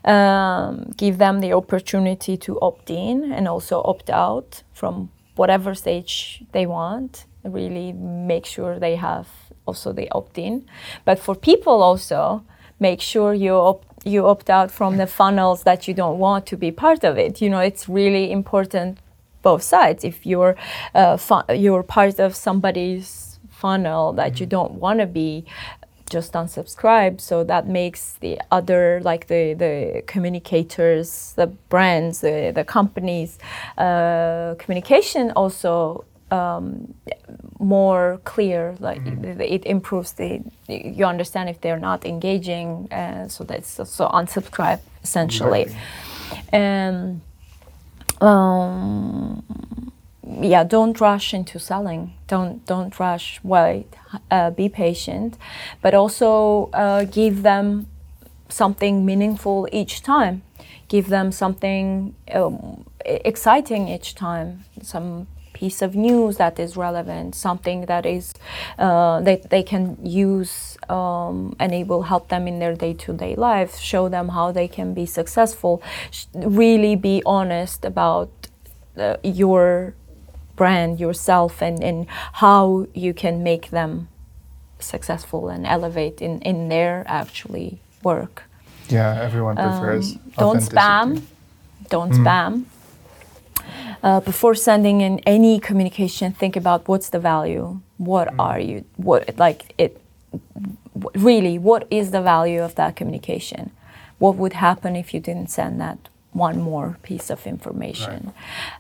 Um, 0.06 0.94
give 0.98 1.18
them 1.18 1.40
the 1.40 1.54
opportunity 1.54 2.38
to 2.38 2.60
opt 2.60 2.90
in 2.90 3.32
and 3.32 3.48
also 3.48 3.82
opt 3.84 4.10
out 4.10 4.64
from 4.74 5.10
whatever 5.36 5.74
stage 5.74 6.44
they 6.52 6.66
want. 6.66 7.26
Really 7.44 7.92
make 7.94 8.46
sure 8.46 8.80
they 8.80 8.96
have 8.96 9.28
also 9.66 9.94
they 9.94 10.08
opt 10.10 10.38
in. 10.38 10.66
But 11.06 11.20
for 11.20 11.36
people 11.36 11.82
also, 11.84 12.44
make 12.80 13.02
sure 13.02 13.34
you 13.34 13.54
opt 13.56 13.88
you 14.06 14.28
opt 14.28 14.50
out 14.50 14.70
from 14.70 14.98
the 14.98 15.08
funnels 15.08 15.64
that 15.64 15.88
you 15.88 15.94
don't 15.94 16.20
want 16.20 16.46
to 16.46 16.58
be 16.58 16.72
part 16.72 17.04
of 17.06 17.18
it. 17.18 17.42
You 17.42 17.50
know, 17.50 17.60
it's 17.60 17.88
really 17.88 18.32
important 18.32 18.98
both 19.42 19.64
sides. 19.64 20.04
If 20.04 20.26
you're 20.26 20.56
uh, 20.94 21.18
you're 21.50 21.84
part 21.84 22.20
of 22.20 22.36
somebody's 22.36 23.40
funnel 23.50 24.14
that 24.14 24.40
you 24.40 24.46
don't 24.46 24.74
want 24.74 25.00
to 25.00 25.06
be, 25.06 25.46
just 26.10 26.34
unsubscribe. 26.34 27.22
So 27.22 27.44
that 27.46 27.68
makes 27.68 28.14
the 28.20 28.42
other, 28.52 29.02
like 29.04 29.28
the 29.28 29.54
the 29.54 30.04
communicators, 30.06 31.34
the 31.36 31.48
brands, 31.70 32.22
the 32.22 32.52
the 32.54 32.64
companies, 32.64 33.40
uh, 33.78 34.56
communication 34.60 35.32
also. 35.32 36.06
Um, 36.40 36.94
more 37.60 38.20
clear 38.24 38.76
like 38.80 39.06
it, 39.06 39.40
it 39.56 39.66
improves 39.66 40.14
the 40.14 40.42
you 40.68 41.06
understand 41.06 41.50
if 41.50 41.58
they're 41.62 41.84
not 41.90 42.06
engaging 42.06 42.68
uh, 42.92 43.28
so 43.28 43.44
that's 43.44 43.70
so 43.98 44.04
unsubscribe 44.20 44.80
essentially. 45.04 45.66
And 46.52 47.22
um, 48.20 49.44
yeah 50.52 50.64
don't 50.64 51.00
rush 51.00 51.34
into 51.34 51.60
selling. 51.60 52.14
Don't 52.28 52.66
don't 52.66 52.94
rush. 53.00 53.28
Wait 53.44 53.88
uh, 54.32 54.50
be 54.52 54.70
patient. 54.70 55.38
But 55.82 55.94
also 55.94 56.70
uh, 56.74 57.06
give 57.06 57.44
them 57.44 57.88
something 58.50 59.06
meaningful 59.06 59.68
each 59.72 60.04
time. 60.04 60.44
Give 60.88 61.08
them 61.08 61.32
something 61.32 62.16
um, 62.34 62.86
exciting 63.06 63.88
each 63.88 64.16
time. 64.16 64.66
Some 64.82 65.28
piece 65.54 65.82
of 65.82 65.96
news 65.96 66.38
that 66.38 66.60
is 66.60 66.76
relevant 66.76 67.36
something 67.36 67.86
that 67.86 68.06
is 68.06 68.34
uh, 68.80 69.22
that 69.22 69.50
they 69.50 69.64
can 69.64 69.98
use 70.04 70.78
um, 70.90 71.56
and 71.60 71.74
it 71.74 71.88
will 71.88 72.04
help 72.04 72.30
them 72.30 72.48
in 72.48 72.60
their 72.60 72.76
day-to-day 72.76 73.36
life 73.36 73.78
show 73.78 74.10
them 74.10 74.30
how 74.30 74.52
they 74.52 74.68
can 74.68 74.94
be 74.94 75.06
successful 75.06 75.82
really 76.34 76.96
be 76.96 77.22
honest 77.26 77.86
about 77.86 78.32
uh, 78.98 79.18
your 79.24 79.96
brand 80.56 81.00
yourself 81.00 81.62
and, 81.62 81.84
and 81.84 82.08
how 82.34 82.88
you 82.94 83.14
can 83.14 83.44
make 83.44 83.70
them 83.70 84.08
successful 84.80 85.50
and 85.50 85.66
elevate 85.66 86.22
in, 86.22 86.42
in 86.42 86.70
their 86.70 87.04
actually 87.08 87.80
work. 88.04 88.44
Yeah, 88.90 89.20
everyone 89.22 89.56
prefers. 89.56 90.14
um, 90.14 90.20
don't 90.38 90.60
spam. 90.60 91.22
don't 91.90 92.12
spam 92.12 92.66
uh, 94.04 94.20
before 94.20 94.56
sending 94.56 95.02
in 95.02 95.20
any 95.20 95.60
communication 95.60 96.34
think 96.34 96.56
about 96.56 96.88
what's 96.88 97.10
the 97.10 97.20
value. 97.20 97.80
What 97.98 98.34
are 98.40 98.60
you 98.60 98.86
what 98.98 99.38
like 99.38 99.74
it 99.78 100.02
w- 100.94 101.24
really 101.24 101.58
what 101.58 101.88
is 101.90 102.12
the 102.12 102.22
value 102.22 102.62
of 102.62 102.76
that 102.76 102.96
communication? 102.96 103.72
What 104.20 104.36
would 104.36 104.54
happen 104.54 104.96
if 104.96 105.14
you 105.14 105.20
didn't 105.20 105.50
send 105.50 105.80
that 105.82 105.98
one 106.32 106.62
more 106.62 106.98
piece 107.04 107.30
of 107.30 107.46
information? 107.46 108.34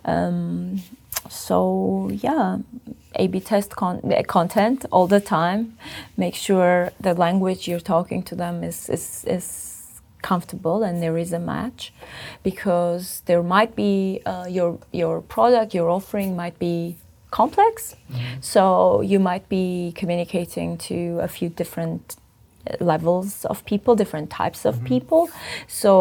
Um, 0.05 0.81
so 1.29 2.09
yeah 2.11 2.57
a-b 3.15 3.39
test 3.39 3.75
con- 3.75 4.01
uh, 4.11 4.23
content 4.23 4.85
all 4.91 5.07
the 5.07 5.19
time. 5.19 5.77
Make 6.17 6.35
sure 6.35 6.91
the 6.99 7.13
language 7.13 7.67
you're 7.67 7.79
talking 7.79 8.23
to 8.23 8.35
them 8.35 8.63
is, 8.63 8.89
is, 8.89 9.23
is 9.27 9.72
comfortable 10.23 10.81
and 10.83 11.03
there 11.03 11.17
is 11.17 11.31
a 11.33 11.39
match 11.39 11.93
because 12.41 13.21
there 13.27 13.43
might 13.43 13.75
be 13.75 14.21
uh, 14.25 14.45
your 14.49 14.79
your 14.91 15.21
product 15.21 15.73
your 15.75 15.89
offering 15.97 16.35
might 16.35 16.57
be 16.57 16.95
complex. 17.31 17.95
So 18.41 19.01
you 19.01 19.19
might 19.19 19.45
be 19.49 19.91
communicating 20.01 20.77
to 20.89 20.95
a 21.27 21.27
few 21.27 21.49
different 21.49 22.15
uh, 22.69 22.77
levels 22.79 23.43
of 23.45 23.65
people 23.65 23.95
different 23.95 24.29
types 24.29 24.65
of 24.69 24.73
people. 24.91 25.29
So 25.67 25.93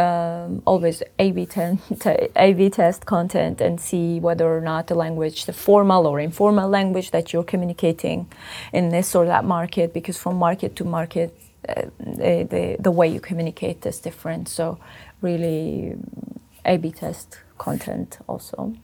um, 0.00 0.60
always 0.70 1.02
A/B 1.18 1.46
ten- 1.46 1.78
te- 2.04 2.28
A/B 2.46 2.70
test 2.70 3.00
content 3.06 3.60
and 3.60 3.80
see 3.80 4.20
whether 4.26 4.46
or 4.56 4.60
not 4.60 4.82
the 4.88 4.94
language 5.04 5.38
the 5.46 5.52
formal 5.66 6.02
or 6.10 6.20
informal 6.20 6.68
language 6.78 7.08
that 7.12 7.32
you're 7.32 7.48
communicating 7.52 8.26
in 8.72 8.84
this 8.90 9.14
or 9.14 9.24
that 9.34 9.44
market 9.44 9.94
because 9.94 10.18
from 10.18 10.34
market 10.36 10.70
to 10.78 10.84
market 10.84 11.30
uh, 11.68 11.82
the, 11.98 12.46
the, 12.50 12.76
the 12.80 12.90
way 12.90 13.08
you 13.08 13.20
communicate 13.20 13.84
is 13.86 13.98
different. 14.00 14.48
So 14.48 14.78
really 15.20 15.96
A/B 16.64 16.92
test 16.92 17.38
content 17.58 18.18
also. 18.28 18.74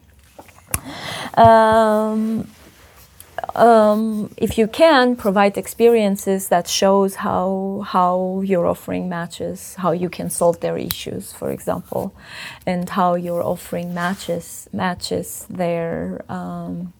Um, 1.34 2.48
um, 3.54 4.30
if 4.36 4.58
you 4.58 4.66
can 4.66 5.16
provide 5.16 5.56
experiences 5.56 6.48
that 6.48 6.68
shows 6.68 7.16
how 7.16 7.84
how 7.86 8.42
your 8.44 8.66
offering 8.66 9.08
matches 9.08 9.74
how 9.76 9.92
you 9.92 10.08
can 10.08 10.28
solve 10.30 10.60
their 10.60 10.76
issues 10.76 11.32
for 11.32 11.50
example 11.50 12.14
and 12.66 12.90
how 12.90 13.14
your 13.14 13.42
offering 13.42 13.94
matches 13.94 14.68
matches 14.72 15.46
their 15.48 16.24
um, 16.28 16.92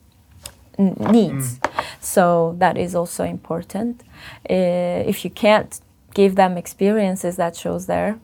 needs. 0.79 1.61
So 2.01 2.55
that 2.59 2.79
is 2.79 2.95
also 2.95 3.25
important. 3.25 4.03
Uh, 4.49 5.03
if 5.07 5.25
you 5.25 5.31
can't 5.31 5.81
give 6.15 6.37
them 6.37 6.57
experiences 6.57 7.37
that 7.37 7.55
shows 7.55 7.87
there 7.87 8.19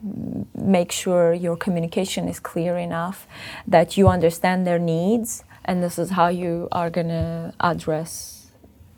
make 0.55 0.91
sure 0.91 1.33
your 1.33 1.55
communication 1.55 2.27
is 2.27 2.39
clear 2.39 2.77
enough 2.77 3.27
that 3.67 3.95
you 3.95 4.07
understand 4.07 4.65
their 4.65 4.79
needs 4.79 5.43
and 5.65 5.83
this 5.83 5.99
is 5.99 6.09
how 6.11 6.27
you 6.27 6.67
are 6.71 6.89
going 6.89 7.07
to 7.07 7.53
address 7.59 8.51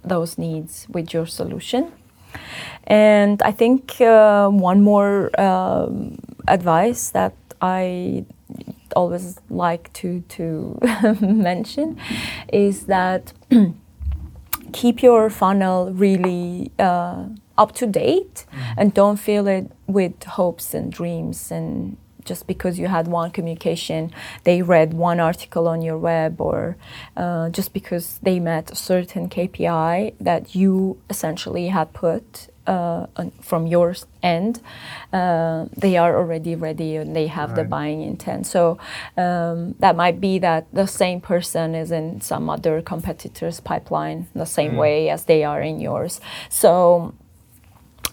those 0.04 0.38
needs 0.38 0.88
with 0.90 1.14
your 1.14 1.26
solution. 1.26 1.92
And 2.86 3.42
i 3.42 3.52
think 3.52 4.00
uh, 4.00 4.48
one 4.50 4.82
more 4.82 5.30
um, 5.40 6.20
advice 6.48 7.10
that 7.10 7.34
i 7.62 8.26
always 8.96 9.40
like 9.50 9.92
to 9.94 10.22
to 10.30 10.80
mention 11.22 11.98
is 12.52 12.86
that 12.86 13.34
keep 14.74 15.02
your 15.02 15.30
funnel 15.30 15.92
really 15.92 16.72
uh, 16.80 17.28
up 17.58 17.74
to 17.74 17.88
date 17.88 18.46
and 18.78 18.94
don't 18.94 19.18
fill 19.18 19.48
it 19.48 19.72
with 19.88 20.24
hopes 20.24 20.74
and 20.74 20.92
dreams 20.92 21.52
and 21.52 21.98
just 22.26 22.46
because 22.46 22.78
you 22.78 22.88
had 22.88 23.08
one 23.08 23.32
communication 23.32 24.12
they 24.44 24.62
read 24.62 24.94
one 24.94 25.20
article 25.20 25.68
on 25.68 25.82
your 25.82 25.98
web 25.98 26.42
or 26.42 26.76
uh, 27.16 27.50
just 27.50 27.74
because 27.74 28.20
they 28.22 28.40
met 28.40 28.70
a 28.70 28.76
certain 28.76 29.30
kpi 29.30 30.14
that 30.20 30.54
you 30.54 31.00
essentially 31.10 31.70
had 31.70 31.92
put 31.94 32.50
on, 32.68 33.32
from 33.42 33.68
your 33.68 33.96
end, 34.22 34.62
uh, 35.14 35.66
they 35.76 35.98
are 35.98 36.18
already 36.18 36.56
ready 36.56 36.98
and 36.98 37.16
they 37.16 37.28
have 37.28 37.56
the 37.56 37.64
buying 37.64 38.02
intent. 38.02 38.46
So 38.48 38.78
um, 39.16 39.76
that 39.80 39.96
might 39.96 40.20
be 40.20 40.40
that 40.40 40.68
the 40.74 40.86
same 40.86 41.22
person 41.22 41.76
is 41.76 41.92
in 41.92 42.22
some 42.22 42.50
other 42.50 42.82
competitor's 42.82 43.60
pipeline 43.60 44.28
the 44.36 44.46
same 44.46 44.76
way 44.76 45.10
as 45.10 45.26
they 45.26 45.44
are 45.44 45.62
in 45.62 45.80
yours. 45.80 46.20
So 46.50 47.14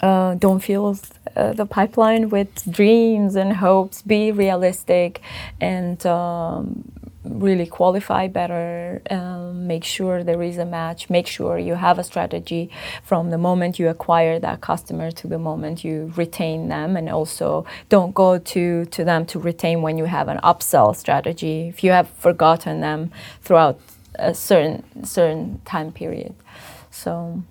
uh, 0.01 0.35
don't 0.35 0.61
fill 0.61 0.99
uh, 1.37 1.53
the 1.53 1.67
pipeline 1.67 2.29
with 2.29 2.71
dreams 2.71 3.37
and 3.37 3.55
hopes. 3.55 4.03
Be 4.03 4.31
realistic 4.33 5.21
and 5.61 6.05
um, 6.07 6.85
really 7.25 7.67
qualify 7.67 8.29
better. 8.29 9.03
Um, 9.11 9.67
make 9.67 9.85
sure 9.85 10.23
there 10.23 10.43
is 10.43 10.59
a 10.59 10.65
match. 10.65 11.09
Make 11.11 11.27
sure 11.27 11.59
you 11.59 11.75
have 11.75 11.99
a 11.99 12.05
strategy 12.05 12.71
from 13.03 13.31
the 13.31 13.39
moment 13.39 13.79
you 13.79 13.89
acquire 13.89 14.39
that 14.39 14.61
customer 14.61 15.11
to 15.13 15.27
the 15.27 15.39
moment 15.39 15.85
you 15.85 16.13
retain 16.17 16.69
them, 16.69 16.97
and 16.97 17.09
also 17.09 17.67
don't 17.89 18.15
go 18.15 18.39
to 18.39 18.85
to 18.87 19.05
them 19.05 19.27
to 19.27 19.39
retain 19.39 19.83
when 19.83 19.99
you 19.99 20.05
have 20.05 20.29
an 20.29 20.39
upsell 20.43 20.95
strategy. 20.95 21.69
If 21.69 21.83
you 21.83 21.93
have 21.93 22.09
forgotten 22.11 22.81
them 22.81 23.11
throughout 23.43 23.81
a 24.17 24.35
certain 24.35 24.85
certain 25.05 25.61
time 25.65 25.93
period. 25.93 26.35
So 26.91 27.43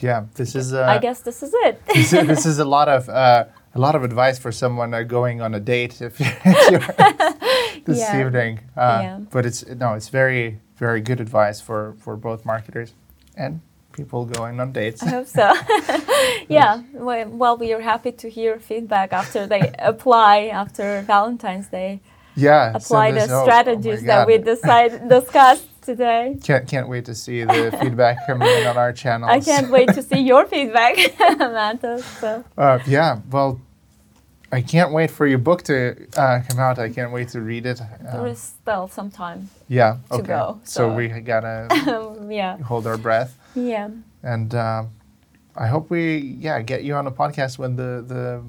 Yeah, 0.00 0.24
this 0.34 0.54
is. 0.54 0.72
Uh, 0.74 0.84
I 0.84 0.98
guess 0.98 1.20
this 1.20 1.42
is 1.42 1.52
it. 1.54 1.80
this, 1.86 2.12
is, 2.12 2.26
this 2.26 2.46
is 2.46 2.58
a 2.58 2.64
lot 2.64 2.88
of 2.88 3.08
uh, 3.08 3.44
a 3.74 3.78
lot 3.78 3.94
of 3.94 4.02
advice 4.04 4.38
for 4.38 4.52
someone 4.52 4.92
uh, 4.94 5.02
going 5.02 5.40
on 5.40 5.54
a 5.54 5.60
date 5.60 6.00
if, 6.02 6.18
this 7.84 7.98
Yeah. 7.98 8.20
evening. 8.26 8.60
Uh, 8.76 9.00
Yeah. 9.02 9.18
But 9.30 9.46
it's 9.46 9.64
no, 9.66 9.94
it's 9.94 10.08
very 10.08 10.60
very 10.76 11.00
good 11.00 11.20
advice 11.20 11.60
for 11.60 11.94
for 11.98 12.16
both 12.16 12.44
marketers 12.44 12.94
and 13.36 13.60
people 13.92 14.24
going 14.24 14.58
on 14.60 14.72
dates. 14.72 15.02
I 15.02 15.10
hope 15.10 15.26
so. 15.26 15.52
yeah. 16.48 16.82
Well, 16.94 17.56
we 17.58 17.72
are 17.74 17.80
happy 17.80 18.12
to 18.12 18.28
hear 18.30 18.58
feedback 18.58 19.12
after 19.12 19.46
they 19.46 19.72
apply 19.78 20.46
after 20.62 21.02
Valentine's 21.06 21.68
Day. 21.68 22.00
yeah, 22.34 22.72
Apply 22.74 23.12
the 23.12 23.26
oh, 23.30 23.40
oh 23.40 23.44
strategies 23.44 24.02
that 24.04 24.26
we 24.26 24.38
decide 24.38 25.08
discussed 25.08 25.68
today. 25.82 26.36
Can't 26.42 26.66
can't 26.68 26.88
wait 26.88 27.04
to 27.06 27.14
see 27.14 27.44
the 27.44 27.76
feedback 27.80 28.26
coming 28.26 28.48
in 28.48 28.66
on 28.66 28.76
our 28.76 28.92
channel. 28.92 29.28
I 29.28 29.40
can't 29.40 29.70
wait 29.70 29.88
to 29.94 30.02
see 30.02 30.20
your 30.20 30.46
feedback, 30.46 30.96
Mantas. 31.18 32.02
So 32.20 32.44
Uh, 32.56 32.78
yeah, 32.86 33.18
well, 33.30 33.60
I 34.50 34.60
can't 34.62 34.92
wait 34.92 35.10
for 35.10 35.26
your 35.26 35.38
book 35.38 35.62
to 35.64 35.96
uh, 36.16 36.40
come 36.48 36.58
out. 36.58 36.78
I 36.78 36.90
can't 36.90 37.10
wait 37.12 37.28
to 37.30 37.40
read 37.40 37.64
it. 37.66 37.80
there 38.02 38.20
Um, 38.20 38.26
is 38.26 38.38
still 38.40 38.86
some 38.88 39.10
time. 39.10 39.48
yeah, 39.68 39.96
to 40.10 40.14
okay. 40.16 40.26
go, 40.26 40.60
so 40.64 40.88
so- 40.88 40.94
we 40.94 41.08
gotta 41.08 41.68
yeah. 42.28 42.58
hold 42.58 42.86
our 42.86 42.98
breath, 42.98 43.36
Yeah. 43.54 43.88
and 44.22 44.54
um 44.54 44.90
I 45.56 45.66
hope 45.66 45.90
we 45.90 46.36
yeah 46.40 46.62
get 46.62 46.82
you 46.84 46.94
on 46.94 47.06
a 47.06 47.10
podcast 47.10 47.58
when 47.58 47.76
the 47.76 48.02
the 48.06 48.42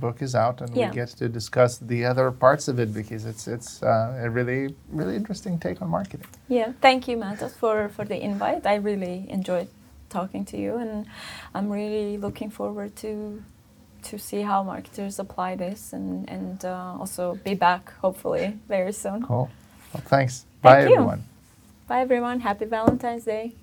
book 0.00 0.22
is 0.22 0.34
out 0.34 0.60
and 0.60 0.70
Yeah. 0.76 0.88
we 0.90 0.94
get 0.94 1.08
to 1.18 1.28
discuss 1.28 1.78
the 1.78 2.04
other 2.04 2.30
parts 2.30 2.68
of 2.68 2.78
it 2.78 2.92
because 2.94 3.24
it's 3.26 3.46
it's 3.48 3.82
uh, 3.82 4.26
a 4.26 4.30
really 4.30 4.74
really 4.92 5.16
interesting 5.16 5.58
take 5.58 5.82
on 5.82 5.88
marketing. 5.90 6.26
Yeah. 6.48 6.72
Thank 6.80 7.08
you, 7.08 7.16
Mantas, 7.16 7.54
for, 7.56 7.88
for 7.88 8.04
the 8.04 8.18
invite. 8.22 8.66
I 8.66 8.76
really 8.76 9.26
enjoyed 9.28 9.68
talking 10.10 10.44
to 10.46 10.56
you, 10.56 10.76
and 10.76 11.06
I'm 11.54 11.68
really 11.70 12.18
looking 12.18 12.50
forward 12.50 12.94
to 12.96 13.42
to 14.10 14.18
see 14.18 14.42
how 14.42 14.62
marketers 14.62 15.18
apply 15.18 15.56
this 15.56 15.92
and, 15.94 16.28
and 16.28 16.64
uh, 16.64 17.00
also 17.00 17.38
be 17.44 17.54
back 17.54 17.92
hopefully 18.02 18.58
very 18.68 18.92
soon. 18.92 19.22
Cool. 19.22 19.48
Well, 19.94 20.02
thanks. 20.06 20.44
Thank 20.62 20.62
Bye 20.62 20.80
you. 20.88 20.94
everyone. 20.96 21.24
Bye, 21.88 22.00
everyone. 22.00 22.40
Happy 22.40 22.66
Valentine's 22.66 23.24
Day. 23.24 23.54